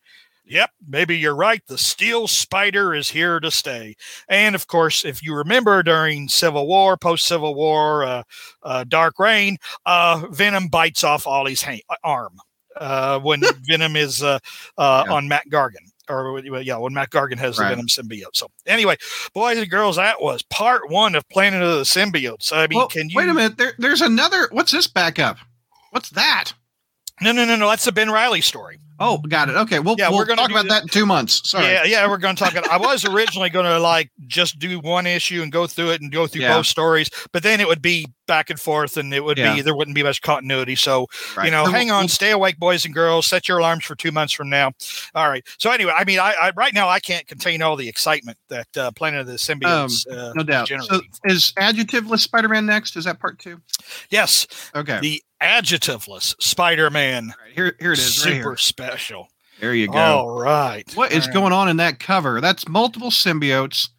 [0.48, 1.62] Yep, maybe you're right.
[1.68, 3.96] The Steel Spider is here to stay.
[4.30, 8.24] And of course, if you remember during Civil War, post-Civil War, uh,
[8.62, 12.38] uh, Dark Reign, uh, Venom bites off Ollie's ha- arm
[12.78, 14.38] uh, when Venom is uh,
[14.78, 15.14] uh, Yeah.
[15.14, 15.90] on Mac Gargan.
[16.08, 17.70] Or yeah, when Mac Gargan has Right.
[17.70, 18.36] the Venom symbiote.
[18.36, 18.98] So anyway,
[19.34, 22.54] boys and girls, that was part one of Planet of the Symbiotes.
[22.54, 23.58] I mean, well, can you wait a minute?
[23.58, 24.48] There, there's another.
[24.52, 25.38] What's this backup?
[25.90, 26.54] What's that?
[27.22, 27.68] No, no, no, no.
[27.70, 28.78] That's the Ben Reilly story.
[29.00, 29.56] Oh, got it.
[29.56, 31.50] Okay, we'll, Yeah, we'll we're gonna talk about the- that in two months.
[31.50, 31.66] Sorry.
[31.66, 32.54] Yeah, yeah, we're going to talk.
[32.54, 32.70] About.
[32.70, 36.12] I was originally going to like just do one issue and go through it and
[36.12, 36.56] go through Yeah.
[36.58, 39.54] both stories, but then it would be back and forth, and it would Yeah.
[39.56, 40.76] be there wouldn't be much continuity.
[40.76, 41.46] So Right.
[41.46, 43.26] you know, hang on, stay awake, boys and girls.
[43.28, 44.72] Set your alarms for two months from now.
[45.14, 45.46] All right.
[45.60, 48.78] So anyway, I mean, I, I right now I can't contain all the excitement that
[48.78, 50.10] uh, Planet of the Symbiotes.
[50.12, 50.70] uh, no doubt.
[50.70, 52.96] So is adjectiveless Spider-Man next?
[52.96, 53.62] Is that part two?
[54.10, 55.00] yes, Okay.
[55.02, 58.26] the adjectiveless Spider-Man, right, here, here it is.
[58.26, 58.58] Right super here.
[58.88, 59.28] Special.
[59.60, 59.98] There you go.
[59.98, 60.84] All right.
[60.96, 61.34] What is All right.
[61.34, 62.42] going on in that cover?
[62.42, 63.90] That's multiple symbiotes.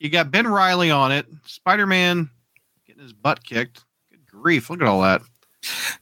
[0.00, 1.26] You got Ben Reilly on it.
[1.46, 2.28] Spider-Man
[2.86, 3.84] getting his butt kicked.
[4.10, 4.70] Good grief!
[4.70, 5.22] Look at all that.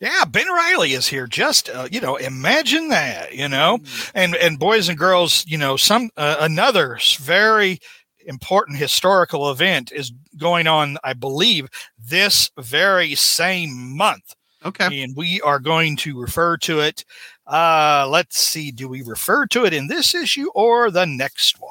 [0.00, 1.26] Yeah, Ben Reilly is here.
[1.26, 3.34] Just uh, you know, imagine that.
[3.34, 3.78] You know,
[4.14, 7.78] and and boys and girls, you know, some uh, another very
[8.26, 10.96] important historical event is going on.
[11.04, 15.02] I believe this very same month, Okay.
[15.02, 17.04] and we are going to refer to it.
[17.52, 18.70] Uh, let's see.
[18.70, 21.70] Do we refer to it in this issue or the next one?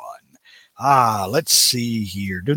[0.77, 2.43] Ah, let's see here.
[2.47, 2.53] I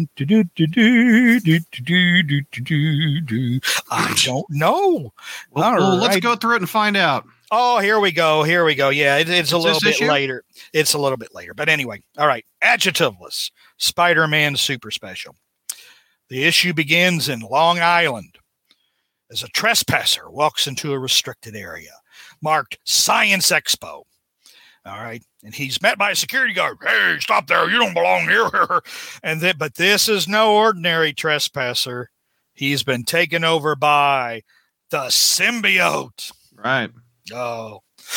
[4.24, 5.12] don't know.
[5.50, 6.02] Well, well right.
[6.02, 7.26] let's go through it and find out.
[7.50, 8.42] Oh, here we go.
[8.42, 8.90] Here we go.
[8.90, 10.06] Yeah, it, it's a little bit issue?
[10.06, 10.44] later.
[10.74, 11.54] It's a little bit later.
[11.54, 12.44] But anyway, all right.
[12.62, 15.34] Adjectiveless Spider Man Super Special.
[16.28, 18.36] The issue begins in Long Island
[19.30, 21.92] as a trespasser walks into a restricted area
[22.44, 24.04] marked Science Expo.
[24.86, 25.22] All right.
[25.42, 26.76] And he's met by a security guard.
[26.82, 27.68] Hey, stop there.
[27.70, 28.82] You don't belong here.
[29.22, 32.10] and then, but this is no ordinary trespasser.
[32.52, 34.42] He's been taken over by
[34.90, 36.30] the symbiote.
[36.54, 36.90] Right.
[37.32, 37.80] Oh.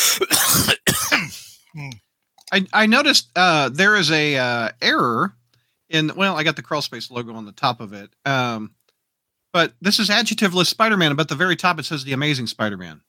[2.52, 5.34] I, I noticed uh, there is a uh, error
[5.90, 8.10] in well, I got the crawl space logo on the top of it.
[8.26, 8.72] Um,
[9.54, 11.16] but this is adjectiveless Spider-Man.
[11.16, 13.02] But at the very top it says the Amazing Spider-Man.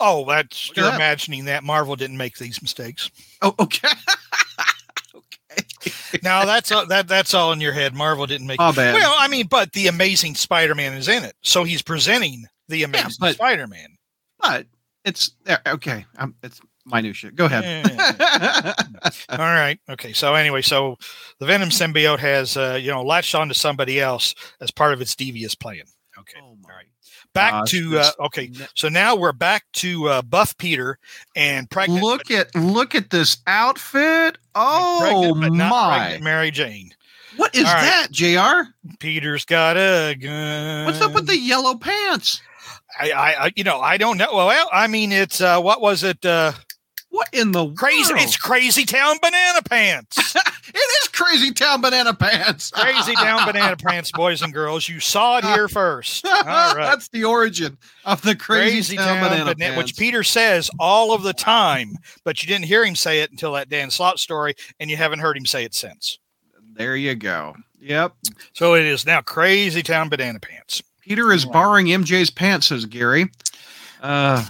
[0.00, 0.94] Oh, that's Look you're that.
[0.96, 3.10] imagining that Marvel didn't make these mistakes.
[3.42, 3.88] Oh, okay.
[5.14, 5.92] okay.
[6.22, 7.94] Now that's all, that that's all in your head.
[7.94, 8.60] Marvel didn't make.
[8.60, 8.94] Oh, bad.
[8.94, 13.16] Well, I mean, but the Amazing Spider-Man is in it, so he's presenting the Amazing
[13.20, 13.96] but- Spider-Man.
[14.38, 14.66] but
[15.04, 15.60] it's there.
[15.66, 16.04] Okay.
[16.18, 17.30] Um, it's minutia.
[17.30, 17.86] Go ahead.
[19.30, 19.78] All right.
[19.88, 20.12] Okay.
[20.12, 20.96] So anyway, so
[21.38, 25.14] the Venom symbiote has uh, you know latched onto somebody else as part of its
[25.14, 25.82] devious plan.
[26.18, 26.38] Okay.
[26.42, 26.55] Oh my All right.
[27.36, 28.50] Back gosh, to uh, okay.
[28.74, 30.98] So now we're back to uh, Buff Peter
[31.36, 32.02] and pregnant.
[32.02, 34.38] Look at look at this outfit.
[34.54, 36.18] Oh pregnant, my!
[36.22, 36.92] Mary Jane.
[37.36, 37.82] What is All right.
[37.82, 38.70] that, Jr.?
[38.98, 40.86] Peter's got a gun.
[40.86, 42.40] What's up with the yellow pants?
[42.98, 44.34] I, I, I you know, I don't know.
[44.34, 46.24] Well, I mean, it's uh, what was it?
[46.24, 46.52] Uh,
[47.16, 48.12] What in the Crazy!
[48.12, 48.24] world?
[48.24, 50.36] It's Crazy Town Banana Pants.
[50.36, 52.70] it is Crazy Town Banana Pants.
[52.70, 54.86] Crazy Town Banana Pants, boys and girls.
[54.86, 56.26] You saw it here first.
[56.26, 56.74] All right.
[56.76, 59.76] That's the origin of the Crazy, Town, Banana Bana- Pants.
[59.78, 63.52] which Peter says all of the time, but you didn't hear him say it until
[63.54, 66.18] that Dan Slott story, and you haven't heard him say it since.
[66.74, 67.56] there you go.
[67.80, 68.12] Yep.
[68.52, 70.82] So it is now Crazy Town Banana Pants.
[71.00, 73.30] Peter is borrowing MJ's pants, says Gary.
[74.02, 74.44] Uh,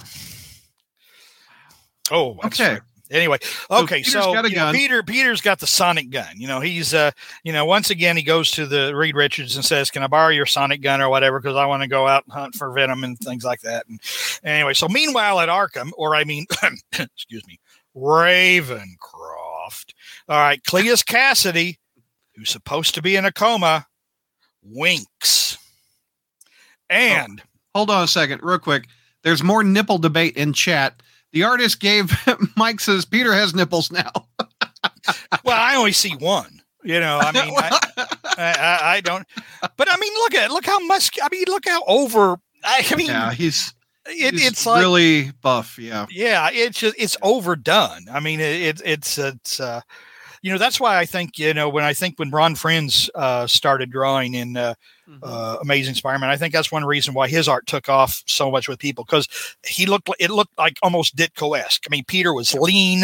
[2.10, 2.78] Oh, Okay.
[3.08, 4.72] Anyway, So okay, Peter's so got a you know.
[4.72, 6.26] Peter Peter's got the sonic gun.
[6.40, 7.12] You know, he's uh,
[7.44, 10.30] you know, once again he goes to the Reed Richards and says, "Can I borrow
[10.30, 11.38] your sonic gun or whatever?
[11.38, 14.00] Because I want to go out and hunt for venom and things like that." And
[14.42, 16.46] anyway, so meanwhile at Arkham, or I mean,
[16.98, 17.60] excuse me,
[17.96, 19.92] Ravencroft.
[20.28, 21.78] All right, Cletus Cassidy,
[22.34, 23.86] who's supposed to be in a coma,
[24.64, 25.58] winks,
[26.90, 27.40] and
[27.72, 28.88] hold on a second, real quick.
[29.22, 31.02] There's more nipple debate in chat.
[31.36, 32.18] The artist gave
[32.56, 34.10] Mike says Peter has nipples now.
[35.44, 36.62] well, I only see one.
[36.82, 37.78] You know, I mean, I,
[38.38, 39.26] I, I- don't.
[39.76, 41.10] But I mean, look at look how much.
[41.22, 42.38] I mean, look how over.
[42.64, 43.74] I, mean, yeah, he's,
[44.06, 45.78] it, he's it's like really buff.
[45.78, 46.06] Yeah.
[46.08, 48.06] yeah, it's just it's overdone.
[48.10, 49.82] I mean, it, it it's it's uh,
[50.40, 53.46] you know that's why I think you know when I think when Ron Frenz uh,
[53.46, 54.72] started drawing in uh,
[55.08, 55.22] Mm-hmm.
[55.22, 58.68] uh, Amazing Spider-Man, I think that's one reason why his art took off so much
[58.68, 59.28] with people because
[59.64, 61.84] he looked like it looked like almost Ditko-esque.
[61.86, 63.02] I mean, Peter was lean,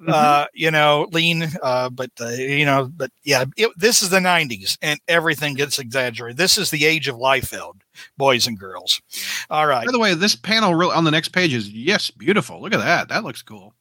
[0.00, 0.08] Mhm.
[0.08, 4.18] uh, you know, lean, uh, but uh, you know, but yeah, it, this is the
[4.18, 6.36] '90s, and everything gets exaggerated.
[6.38, 7.80] This is the age of Liefeld,
[8.16, 9.02] boys and girls.
[9.50, 12.62] All right, By the way, this panel on the next page is yes, beautiful.
[12.62, 13.08] Look at that.
[13.08, 13.74] That looks cool.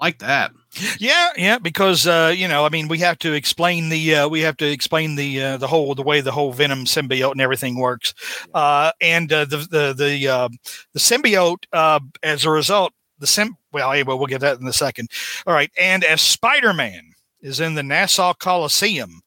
[0.00, 0.52] I like that.
[0.98, 4.40] yeah, yeah, because uh, you know, I mean, we have to explain the uh, we
[4.40, 7.78] have to explain the uh, the whole the way the whole Venom symbiote and everything
[7.78, 8.14] works,
[8.54, 10.48] uh, and uh, the the the uh,
[10.92, 14.72] the symbiote uh, as a result the sim well anyway we'll get that in a
[14.72, 15.10] second.
[15.46, 19.22] All right, and as Spider Man is in the Nassau Coliseum.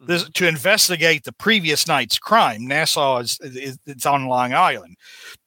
[0.00, 2.66] this, to investigate the previous night's crime.
[2.66, 4.96] Nassau is, is it's on Long Island.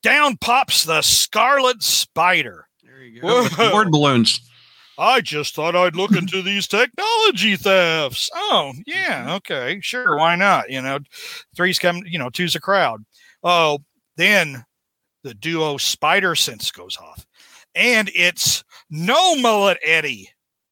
[0.01, 2.67] Down pops the Scarlet Spider.
[2.81, 3.43] There you go.
[3.43, 3.73] With the Whoa.
[3.73, 4.39] word balloons.
[4.97, 8.29] I just thought I'd look into these technology thefts.
[8.33, 10.69] Oh, yeah, okay, sure, why not?
[10.69, 10.99] You know,
[11.55, 13.03] three's come, you know, two's a crowd.
[13.43, 13.79] Oh,
[14.17, 14.63] then
[15.23, 17.25] the duo Spider Sense goes off,
[17.73, 20.29] and it's no mullet Eddie.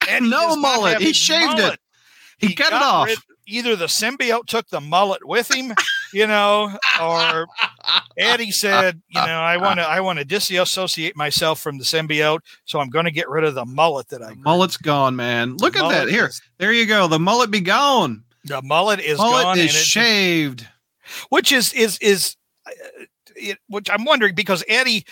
[0.07, 0.99] Eddie No mullet.
[0.99, 1.61] He his shaved it.
[1.61, 1.79] mullet.
[2.39, 3.07] He cut it off.
[3.07, 5.73] rid- either the symbiote took the mullet with him,
[6.13, 7.47] you know, or
[8.17, 12.39] Eddie said, you know, I want to, I want to disassociate myself from the symbiote,
[12.65, 14.29] so I'm going to get rid of the mullet that I.
[14.29, 14.43] The grew.
[14.43, 15.57] mullet's gone, man.
[15.57, 16.09] Look at that.
[16.09, 17.07] Here, is- there you go.
[17.07, 18.23] The mullet be gone.
[18.45, 20.67] the mullet is mullet gone, is shaved.
[21.29, 22.71] which is is is, uh,
[23.35, 25.05] it, which I'm wondering because Eddie.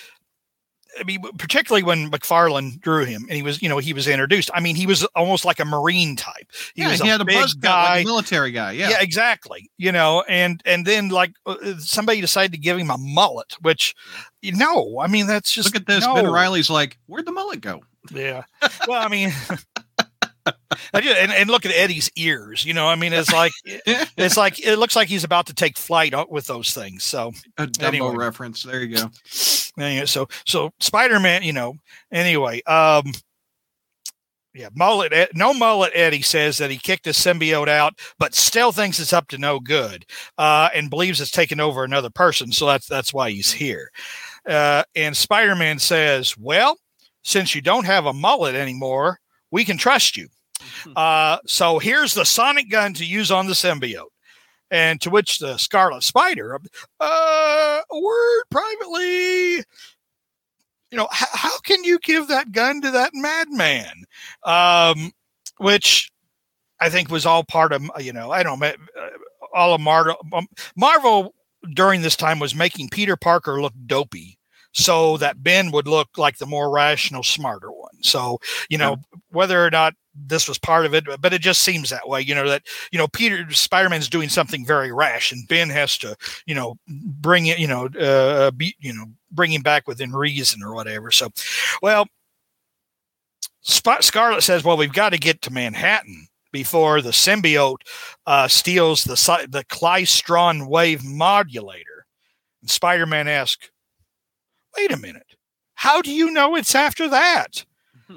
[0.99, 4.49] I mean, particularly when McFarlane drew him, and he was, you know, he was introduced.
[4.54, 6.47] I mean, he was almost like a Marine type.
[6.75, 7.95] He yeah, was he a had a big buzz guy.
[7.95, 8.71] like a military guy.
[8.73, 8.89] Yeah.
[8.89, 8.97] yeah.
[9.01, 13.56] exactly you know and and then like uh, somebody decided to give him a mullet
[13.62, 13.95] which
[14.41, 16.06] you know i mean that's just Look at this.
[16.06, 16.13] no.
[16.15, 17.82] Ben Reilly's like, where'd the mullet go?
[18.12, 18.43] yeah
[18.88, 19.32] well i mean
[20.93, 24.77] and, and look at eddie's ears you know i mean it's like it's like it
[24.77, 28.15] looks like he's about to take flight with those things so A Dumbo Anyway.
[28.15, 28.63] reference.
[28.63, 29.10] There you go.
[29.82, 31.76] anyway, so so spider-man you know
[32.12, 33.12] anyway um
[34.54, 35.13] yeah, mullet.
[35.34, 35.94] No mullet.
[35.96, 39.60] Eddie says that he kicked his symbiote out, but still thinks it's up to no
[39.60, 40.06] good,
[40.38, 42.52] uh, and believes it's taken over another person.
[42.52, 43.91] So that's that's why he's here.
[44.46, 46.78] Uh, and Spider-Man says, "Well,
[47.24, 49.20] since you don't have a mullet anymore,
[49.52, 50.28] we can trust you.
[50.96, 54.10] Uh, so here's the sonic gun to use on the symbiote."
[54.71, 56.57] And to which the Scarlet Spider,
[56.99, 59.55] uh, a word privately,
[60.91, 64.05] you know, how, how can you give that gun to that madman?
[64.43, 65.12] Um,
[65.57, 66.10] which
[66.79, 68.73] I think was all part of, you know, I don't know,
[69.53, 70.15] all of Marvel.
[70.34, 71.36] Um, Marvel
[71.73, 74.38] during this time was making Peter Parker look dopey
[74.73, 77.69] so that Ben would look like the more rational, smarter.
[78.02, 78.98] So, you know,
[79.30, 82.36] whether or not this was part of it, but it just seems that way, you
[82.36, 86.16] know, that, you know, Peter, Spider Man's doing something very rash and Ben has to,
[86.46, 90.62] you know, bring it, you know, uh, be, you know, bring him back within reason
[90.64, 91.12] or whatever.
[91.12, 91.30] So,
[91.82, 92.08] well,
[93.64, 97.82] Sp- Scarlet says, well, we've got to get to Manhattan before the symbiote
[98.26, 102.06] uh, steals the, the Klystron wave modulator.
[102.62, 103.70] And Spider Man asks,
[104.76, 105.36] wait a minute,
[105.76, 107.66] how do you know it's after that?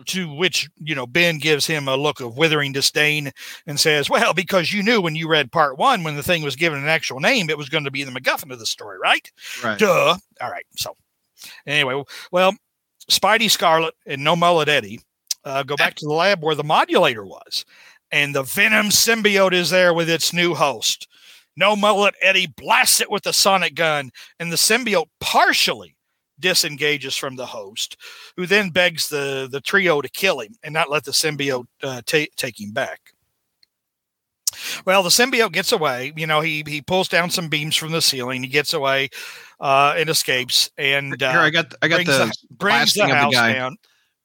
[0.07, 3.33] To which, you know, Ben gives him a look of withering disdain
[3.67, 6.57] and says, well, because you knew when you read part one, when the thing was
[6.57, 9.31] given an actual name, it was going to be the MacGuffin of the story, right?
[9.63, 9.79] Right.
[9.79, 10.17] Duh.
[10.41, 10.67] All right.
[10.77, 10.97] So,
[11.67, 12.55] anyway, well,
[13.11, 15.01] Spidey Scarlet and No Mullet Eddie
[15.45, 17.65] uh, go back to the lab where the modulator was,
[18.11, 21.09] and the Venom symbiote is there with its new host.
[21.57, 25.94] No mullet Eddie blasts it with the sonic gun, and the symbiote partially
[26.39, 27.97] disengages from the host,
[28.37, 32.03] who then begs the the trio to kill him and not let the symbiote uh,
[32.07, 33.01] ta- take him back.
[34.87, 36.13] Well, the symbiote gets away.
[36.17, 38.43] You know, he he pulls down some beams from the ceiling.
[38.43, 39.11] He gets away
[39.61, 40.71] uh, and escapes.
[40.79, 43.53] And uh, Here, I got I got brings the, the, brings the the house guy
[43.55, 43.77] down.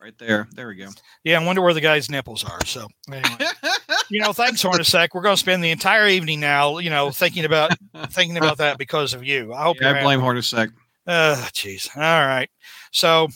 [0.02, 0.48] right there.
[0.54, 0.90] There we go.
[1.24, 2.64] Yeah, I wonder where the guy's nipples are.
[2.66, 3.50] So, anyway,
[4.10, 5.10] you know, thanks, Hornacek.
[5.14, 7.72] We're going to spend the entire evening now, you know, thinking about
[8.10, 9.54] thinking about that because of you.
[9.54, 10.72] I hope Yeah, I blame Hornacek.
[11.08, 11.90] Uh, jeez.
[11.96, 12.50] All right.
[12.92, 13.28] So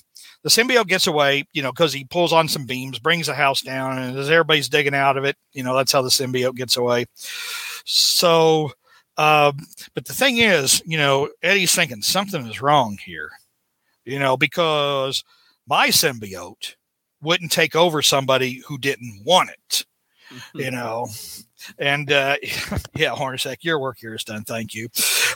[0.43, 3.61] the symbiote gets away, you know, because he pulls on some beams, brings the house
[3.61, 6.77] down, and as everybody's digging out of it, you know, that's how the symbiote gets
[6.77, 7.05] away.
[7.85, 8.71] So,
[9.17, 9.53] uh,
[9.93, 13.31] but the thing is, you know, Eddie's thinking something is wrong here,
[14.05, 15.23] you know, because
[15.65, 16.75] my symbiote
[17.21, 19.85] wouldn't take over somebody who didn't want it,
[20.53, 21.07] you know.
[21.79, 22.35] And uh,
[22.95, 24.43] yeah, Hornacek, your work here is done.
[24.43, 24.89] Thank you.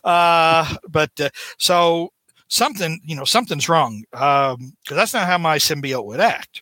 [0.03, 2.11] Uh, but uh, so
[2.49, 6.61] something you know something's wrong Um, because that's not how my symbiote would act.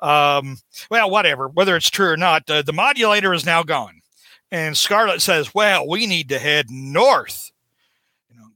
[0.00, 0.58] Um,
[0.90, 4.00] well whatever whether it's true or not uh, the modulator is now gone.
[4.50, 7.50] And scarlet says well we need to head north.
[8.30, 8.48] You know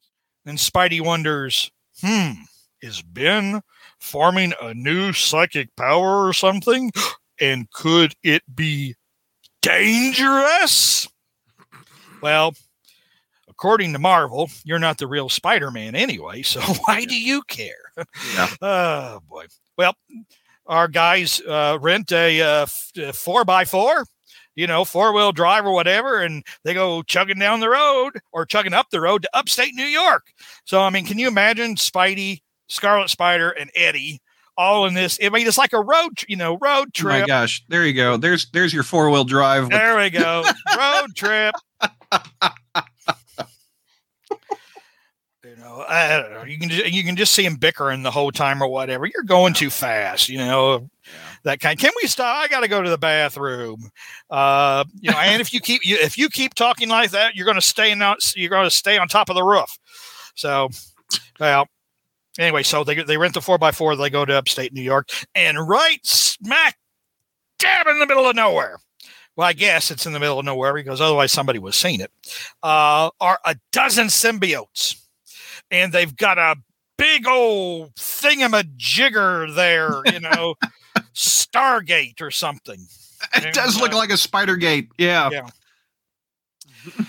[0.47, 1.71] and spidey wonders
[2.03, 2.33] hmm
[2.83, 3.61] is ben
[3.99, 6.91] forming a new psychic power or something?
[7.41, 8.95] And could it be
[9.63, 11.09] dangerous?
[12.23, 12.55] Well
[13.61, 16.41] according to Marvel, you're not the real Spider Man anyway.
[16.41, 17.93] So why do you care?
[18.35, 18.49] Yeah.
[18.63, 19.47] Oh, boy.
[19.77, 19.95] Well,
[20.67, 24.05] our guys uh, rent a uh, f- four by four,
[24.55, 28.47] you know, four wheel drive or whatever, and they go chugging down the road or
[28.47, 30.29] chugging up the road to upstate New York.
[30.65, 34.23] So, I mean, can you imagine Spidey, Scarlet Spider, and Eddie?
[34.57, 37.15] All in this, I mean, it's like a road, you know, road trip.
[37.15, 38.17] Oh my gosh, there you go.
[38.17, 39.71] There's there's your four wheel drive.
[39.71, 40.45] There we go.
[40.77, 41.55] Road trip.
[45.61, 46.45] You know, I don't know.
[46.45, 49.05] You can just, you can just see him bickering the whole time or whatever.
[49.05, 50.89] You're going too fast, you know.
[51.43, 51.79] That kind.
[51.79, 52.35] Can we stop?
[52.39, 53.91] I got to go to the bathroom.
[54.31, 57.45] Uh, you know, and if you keep you if you keep talking like that, you're
[57.45, 58.35] going to stay out.
[58.37, 59.79] You're going to stay on top of the roof.
[60.35, 60.71] So,
[61.39, 61.67] well,
[62.39, 63.97] anyway, so they they rent the four by four.
[63.97, 66.79] They go to upstate New York, and right smack
[67.59, 68.79] dab in the middle of nowhere.
[69.37, 72.11] Well, I guess it's in the middle of nowhere because otherwise somebody was seen it.
[72.63, 75.00] Uh, are a dozen symbiotes,
[75.71, 76.57] and they've got a
[76.99, 80.55] big old thingamajigger there, you know,
[81.15, 82.87] Stargate or something.
[83.35, 84.89] It does look uh, like a spider gate.
[84.99, 85.31] Yeah.
[85.31, 85.49] Yeah.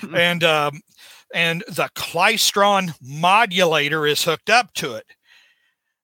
[0.16, 0.82] and um,
[1.34, 5.06] and the Klystron modulator is hooked up to it.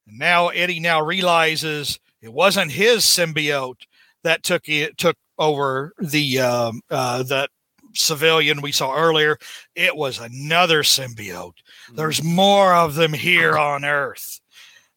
[0.05, 3.85] Now Eddie now realizes it wasn't his symbiote
[4.23, 7.49] that took it took over the um, uh, that
[7.97, 9.37] civilian we saw earlier.
[9.75, 11.53] It was another symbiote.
[11.53, 11.95] Mm-hmm.
[11.95, 14.39] There's more of them here on Earth.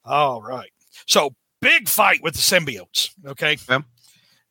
[0.05, 0.71] All right.
[1.07, 3.11] So big fight with the symbiotes.
[3.27, 3.57] Okay.
[3.69, 3.85] Yep.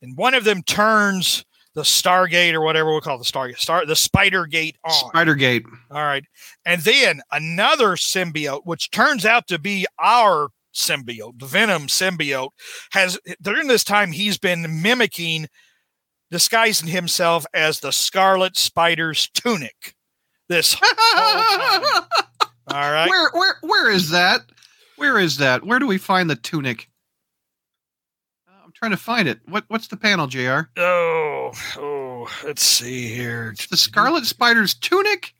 [0.02, 1.44] And one of them turns
[1.74, 4.92] the Stargate or whatever we call the Stargate, Star the Spider Gate on.
[4.92, 5.64] Spider gate.
[5.90, 6.24] All right.
[6.64, 12.50] And then another symbiote, which turns out to be our symbiote, the Venom symbiote,
[12.92, 15.48] has during this time he's been mimicking,
[16.30, 19.94] disguising himself as the Scarlet Spider's tunic.
[20.48, 20.76] This.
[20.82, 20.86] All
[22.68, 23.08] right.
[23.08, 24.42] Where where where is that?
[24.96, 25.64] Where is that?
[25.64, 26.88] Where do we find the tunic?
[28.48, 29.40] Uh, I'm trying to find it.
[29.46, 30.62] What what's the panel, Jr.
[30.76, 33.54] Oh, oh, let's see here.
[33.70, 35.34] The Scarlet Spider's tunic.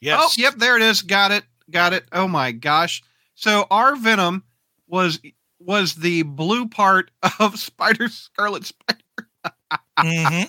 [0.00, 0.20] Yes.
[0.22, 1.02] Oh, yep, there it is.
[1.02, 1.44] Got it.
[1.70, 2.04] Got it.
[2.12, 3.02] Oh my gosh.
[3.34, 4.44] So our Venom
[4.86, 5.20] was
[5.58, 9.00] was the blue part of Spider Scarlet Spider.
[9.98, 10.48] Mhm.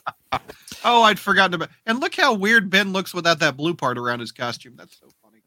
[0.85, 1.69] Oh, I'd forgotten about.
[1.85, 4.75] And look how weird Ben looks without that blue part around his costume.
[4.77, 5.41] That's so funny.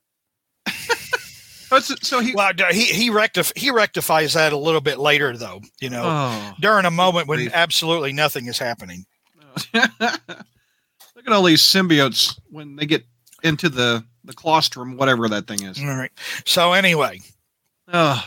[1.73, 2.35] So, so he.
[2.35, 5.63] Well, he he rectif- he rectifies that a little bit later, though.
[5.81, 6.53] You know, Oh.
[6.61, 9.07] during a moment when absolutely nothing is happening.
[9.75, 13.05] Look at all these symbiotes when they get
[13.43, 15.79] into the the claustrum, whatever that thing is.
[15.81, 16.11] All right.
[16.45, 17.21] So anyway,
[17.91, 18.23] Oh,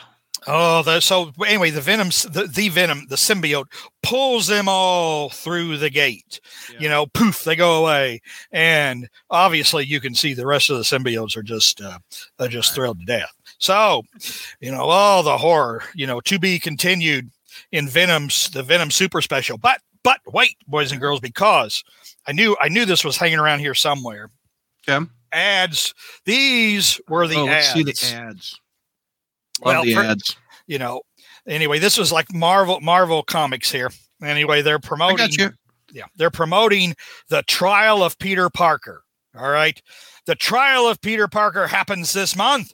[0.47, 3.65] oh, the, so anyway, the venom, the, the venom, the symbiote
[4.03, 6.39] pulls them all through the gate.
[6.71, 6.79] Yeah.
[6.79, 8.21] You know, poof, they go away,
[8.51, 11.99] and obviously you can see the rest of the symbiotes are just uh,
[12.39, 12.75] are just Right.
[12.75, 13.31] thrilled to death.
[13.57, 14.03] So,
[14.59, 17.29] you know, all the horror, you know, to be continued
[17.71, 19.57] in Venom's the Venom Super Special.
[19.57, 21.83] But but wait, boys and girls, because
[22.27, 24.29] I knew I knew this was hanging around here somewhere.
[24.87, 25.05] Okay.
[25.31, 25.93] Ads.
[26.25, 27.73] These were the oh, let's ads.
[27.73, 28.59] see the ads.
[29.63, 30.35] Love Well, the for- ads.
[30.67, 31.01] You know,
[31.47, 33.91] anyway, this was like Marvel Marvel comics here.
[34.23, 35.51] Anyway, they're I promoting got you.
[35.91, 36.95] yeah, they're promoting
[37.29, 39.03] the trial of Peter Parker.
[39.37, 39.79] All right.
[40.25, 42.73] The trial of Peter Parker happens this month.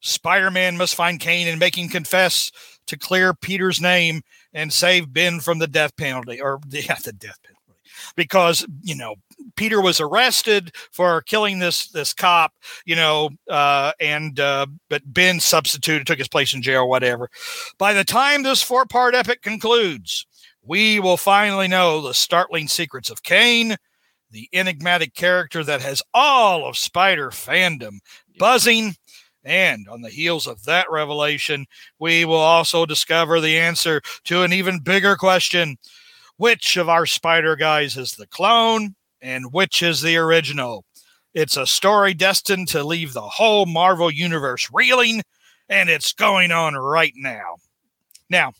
[0.00, 2.50] Spider Man must find Kaine and make him confess
[2.88, 4.20] to clear Peter's name
[4.52, 7.59] and save Ben from the death penalty or yeah, the death penalty.
[8.16, 9.16] Because, you know,
[9.56, 12.52] Peter was arrested for killing this this cop,
[12.84, 17.28] you know, uh, and uh, but Ben substituted, took his place in jail, whatever.
[17.78, 20.26] By the time this four part epic concludes,
[20.62, 23.76] we will finally know the startling secrets of Kaine,
[24.30, 27.98] the enigmatic character that has all of Spider fandom
[28.38, 28.94] buzzing.
[29.42, 31.64] And on the heels of that revelation,
[31.98, 35.78] we will also discover the answer to an even bigger question
[36.40, 40.86] which of our Spider guys is the clone and which is the original?
[41.34, 45.22] It's a story destined to leave the whole Marvel universe reeling,
[45.68, 47.56] and it's going on right now.
[48.30, 48.54] Now,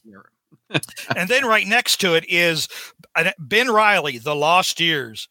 [1.17, 2.69] and then right next to it is
[3.17, 5.27] uh, Ben Reilly, The Lost Years.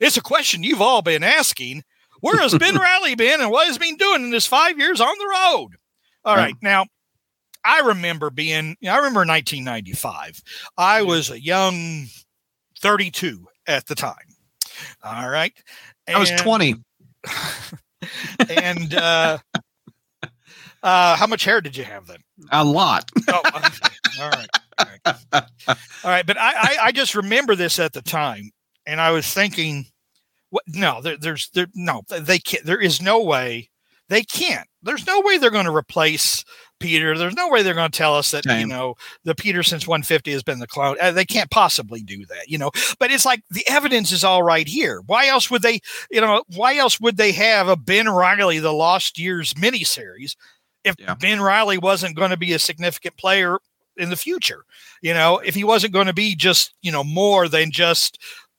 [0.00, 1.84] It's a question you've all been asking.
[2.20, 5.00] Where has Ben Reilly been and what has he been doing in his five years
[5.00, 5.68] on the road?
[6.24, 6.56] All right.
[6.60, 6.86] Now,
[7.64, 10.42] I remember being, I remember 1995.
[10.76, 12.06] I was a young
[12.80, 14.14] 32 at the time.
[15.02, 15.52] All right.
[16.08, 16.76] I was 20.
[18.50, 19.38] and uh,
[20.82, 22.18] uh, how much hair did you have then?
[22.50, 23.10] A lot.
[23.28, 23.60] Oh, all
[24.30, 24.48] right.
[24.78, 25.14] All right.
[25.32, 26.26] All right.
[26.26, 28.50] But I, I, I just remember this at the time,
[28.86, 29.86] and I was thinking,
[30.50, 30.64] what?
[30.66, 32.64] No, there, there's there no they can't.
[32.64, 33.70] There is no way
[34.12, 34.68] they can't.
[34.82, 36.44] There's no way they're going to replace
[36.80, 37.16] Peter.
[37.16, 38.94] There's no way they're going to tell us that you know
[39.24, 40.96] the Peter since 150 has been the clone.
[41.00, 42.70] Uh, they can't possibly do that, you know.
[42.98, 45.00] But it's like the evidence is all right here.
[45.06, 48.72] Why else would they, you know, why else would they have a Ben Reilly the
[48.72, 50.36] Lost Years miniseries
[50.84, 51.14] if Yeah.
[51.14, 53.60] Ben Reilly wasn't going to be a significant player
[53.96, 54.64] in the future?
[55.00, 58.18] You know, if he wasn't going to be just you know more than just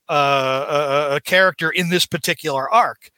[0.10, 3.12] uh, a, a character in this particular arc.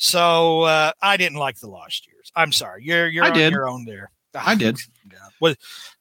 [0.00, 2.32] So uh, I didn't like the Lost Years.
[2.34, 2.82] I'm sorry.
[2.84, 3.52] You're you're I on did.
[3.52, 4.10] your own there.
[4.34, 4.78] I did.
[5.10, 5.18] Yeah.
[5.40, 5.54] Well,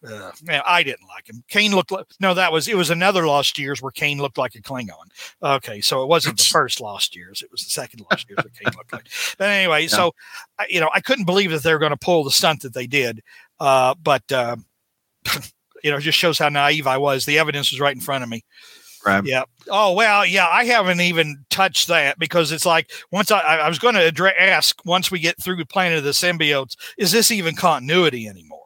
[0.08, 1.44] uh, man, I didn't like him.
[1.50, 2.34] Kaine looked like no.
[2.34, 2.78] That was it.
[2.78, 4.94] Was another Lost Years where Kaine looked like a Klingon.
[5.44, 7.42] Okay, so it wasn't the first Lost Years.
[7.42, 9.10] It was the second Lost Years where Kaine looked like.
[9.38, 10.14] But anyway, so
[10.58, 12.74] I, you know, I couldn't believe that they were going to pull the stunt that
[12.74, 13.22] they did.
[13.60, 14.66] Uh, but um,
[15.84, 17.26] you know, it just shows how naive I was.
[17.26, 18.46] The evidence was right in front of me.
[19.06, 19.26] Right.
[19.26, 19.44] Yeah.
[19.70, 20.48] Oh well, yeah.
[20.48, 24.36] I haven't even touched that because it's like once I, I was going to address,
[24.38, 28.60] ask once we get through the Planet of the Symbiotes, is this even continuity anymore?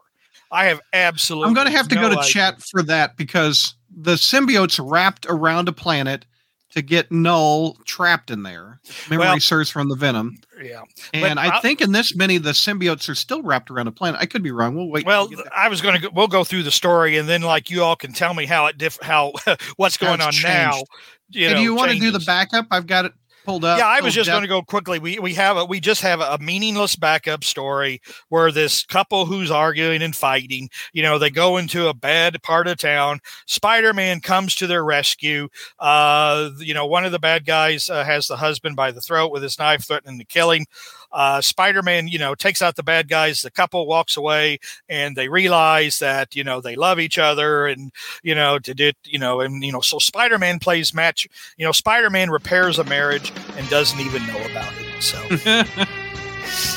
[0.52, 1.48] I have absolutely.
[1.48, 2.32] I'm going to have to no go to idea.
[2.32, 6.26] chat for that because the symbiotes wrapped around a planet
[6.74, 8.80] to get Null trapped in there.
[9.10, 10.38] Memory Well- serves from the venom.
[10.62, 10.82] Yeah.
[11.14, 14.20] And I I- think in this many, the symbiotes are still wrapped around a planet.
[14.22, 14.76] I could be wrong.
[14.76, 15.06] We'll wait.
[15.06, 16.10] Well, till we get I was going to.
[16.10, 18.78] We'll go through the story, and then like you all can tell me how it
[18.78, 18.98] diff.
[19.02, 19.34] How
[19.78, 20.84] what's going on it's now.
[21.30, 22.68] You know, do you want to do the backup?
[22.72, 23.14] I've got it
[23.44, 23.78] pulled up.
[23.78, 25.00] yeah, I was just going to go quickly.
[25.00, 29.52] We we have a we just have a meaningless backup story where this couple who's
[29.52, 33.20] arguing and fighting, you know, they go into a bad part of town.
[33.46, 35.50] Spider-Man comes to their rescue.
[35.80, 39.32] Uh, you know, one of the bad guys uh, has the husband by the throat
[39.32, 40.66] with his knife, threatening to kill him.
[41.14, 43.42] Uh, Spider-Man, you know, takes out the bad guys.
[43.42, 44.60] The couple walks away,
[44.90, 47.92] and they realize that you know they love each other, and
[48.24, 51.28] you know, did it, you know, and you know, so Spider-Man plays match.
[51.58, 55.02] You know, Spider-Man repairs a marriage and doesn't even know about it.
[55.02, 55.84] So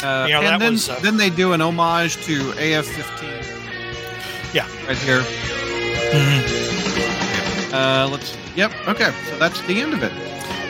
[0.03, 4.55] Uh, You know, that and then, was, uh, then they do an homage to AF-15.
[4.55, 4.66] Yeah.
[4.87, 5.22] right here.
[7.72, 8.37] Uh, let's.
[8.57, 8.72] Yep.
[8.89, 9.12] Okay.
[9.28, 10.12] So that's the end of it.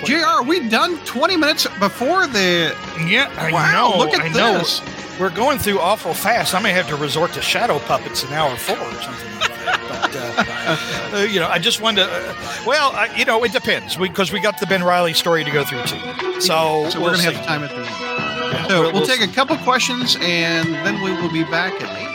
[0.04, 0.16] Jr.
[0.24, 2.74] Are we done 20 minutes before the?
[3.06, 3.90] yeah, I wow!
[3.92, 3.98] know.
[3.98, 4.58] look at I know.
[4.58, 4.80] this.
[5.18, 6.54] We're going through awful fast.
[6.54, 11.10] I may have to resort to shadow puppets in hour four or something like that.
[11.10, 12.10] But uh, uh, you know, I just wanted to.
[12.12, 12.34] Uh,
[12.66, 15.64] well, I, you know, it depends because we, got the Ben Reilly story to go
[15.64, 15.98] through too.
[16.40, 17.32] So, So we'll we're gonna see.
[17.32, 17.86] have time at the end.
[17.86, 21.98] Yeah, So we'll- we'll, take a couple questions and then we will be back at
[21.98, 22.06] eight.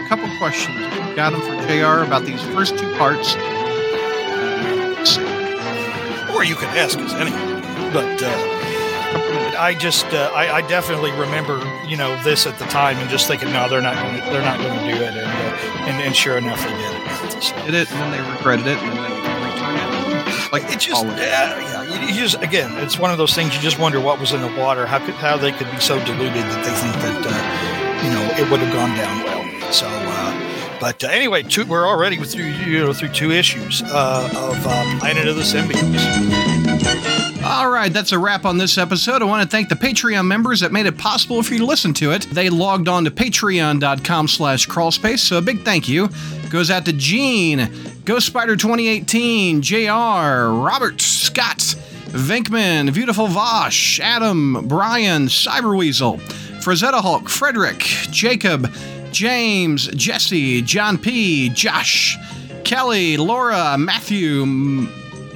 [0.00, 0.76] A couple questions.
[0.78, 2.04] We've got them for Jr.
[2.06, 3.34] about these first two parts.
[6.34, 7.60] Or you can ask us anyway.
[7.92, 12.96] But uh, I just, uh, I, I definitely remember, you know, this at the time
[12.98, 15.18] and just thinking, no, they're not, going to, they're not going to do it, and,
[15.18, 17.42] uh, and and sure enough, they did it.
[17.42, 17.54] So.
[17.66, 19.78] Did it and then they regretted it and then they returned
[20.46, 20.52] it.
[20.52, 22.06] Like it just yeah, yeah.
[22.06, 23.54] You, just again, it's one of those things.
[23.54, 24.86] You just wonder what was in the water.
[24.86, 28.22] How could how they could be so diluted that they think that uh, you know
[28.38, 29.72] it would have gone down well.
[29.72, 30.51] So, uh,
[30.82, 34.98] but uh, anyway, two, we're already through you know through two issues uh, of uh,
[34.98, 36.02] Planet of the Symbiotes.
[37.44, 39.22] All right, that's a wrap on this episode.
[39.22, 41.94] I want to thank the Patreon members that made it possible for you to listen
[41.94, 42.22] to it.
[42.22, 46.08] They logged on to patreon.com slash crawlspace, so a big thank you
[46.50, 47.70] goes out to Gene,
[48.04, 51.58] Ghost Spider 2018, JR, Robert, Scott,
[52.10, 56.20] Vinkman, Beautiful Vosh, Adam, Brian, Cyberweasel,
[56.60, 57.78] Frazetta Hulk, Frederick,
[58.10, 58.68] Jacob,
[59.12, 62.16] James, Jesse, John P., Josh,
[62.64, 64.46] Kelly, Laura, Matthew,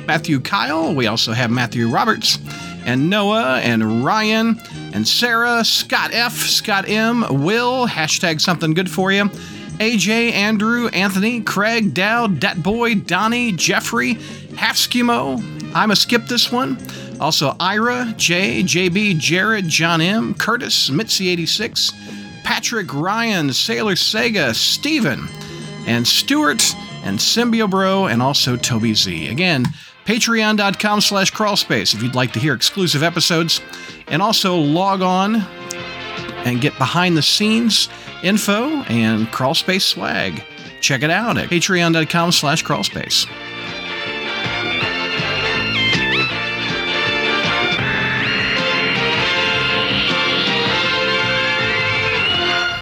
[0.06, 0.94] Matthew Kyle.
[0.94, 2.38] We also have Matthew Roberts
[2.84, 4.60] and Noah and Ryan
[4.94, 9.24] and Sarah, Scott F, Scott M, Will, hashtag something good for you.
[9.78, 14.14] AJ, Andrew, Anthony, Craig, Dowd, Dat Boy, Donnie, Jeffrey,
[14.56, 15.42] Half Skimo.
[15.74, 16.78] I'm a skip this one.
[17.20, 21.92] Also Ira, J, JB, Jared, John M, Curtis, Mitzi86,
[22.46, 25.28] Patrick, Ryan, Sailor Sega, Steven,
[25.84, 29.26] and Stuart, and Symbio Bro, and also Toby Z.
[29.26, 29.64] Again,
[30.04, 33.60] patreon.com slash crawlspace if you'd like to hear exclusive episodes.
[34.06, 35.44] And also log on
[36.44, 37.88] and get behind the scenes
[38.22, 40.44] info and crawlspace swag.
[40.80, 43.26] Check it out at patreon.com slash crawlspace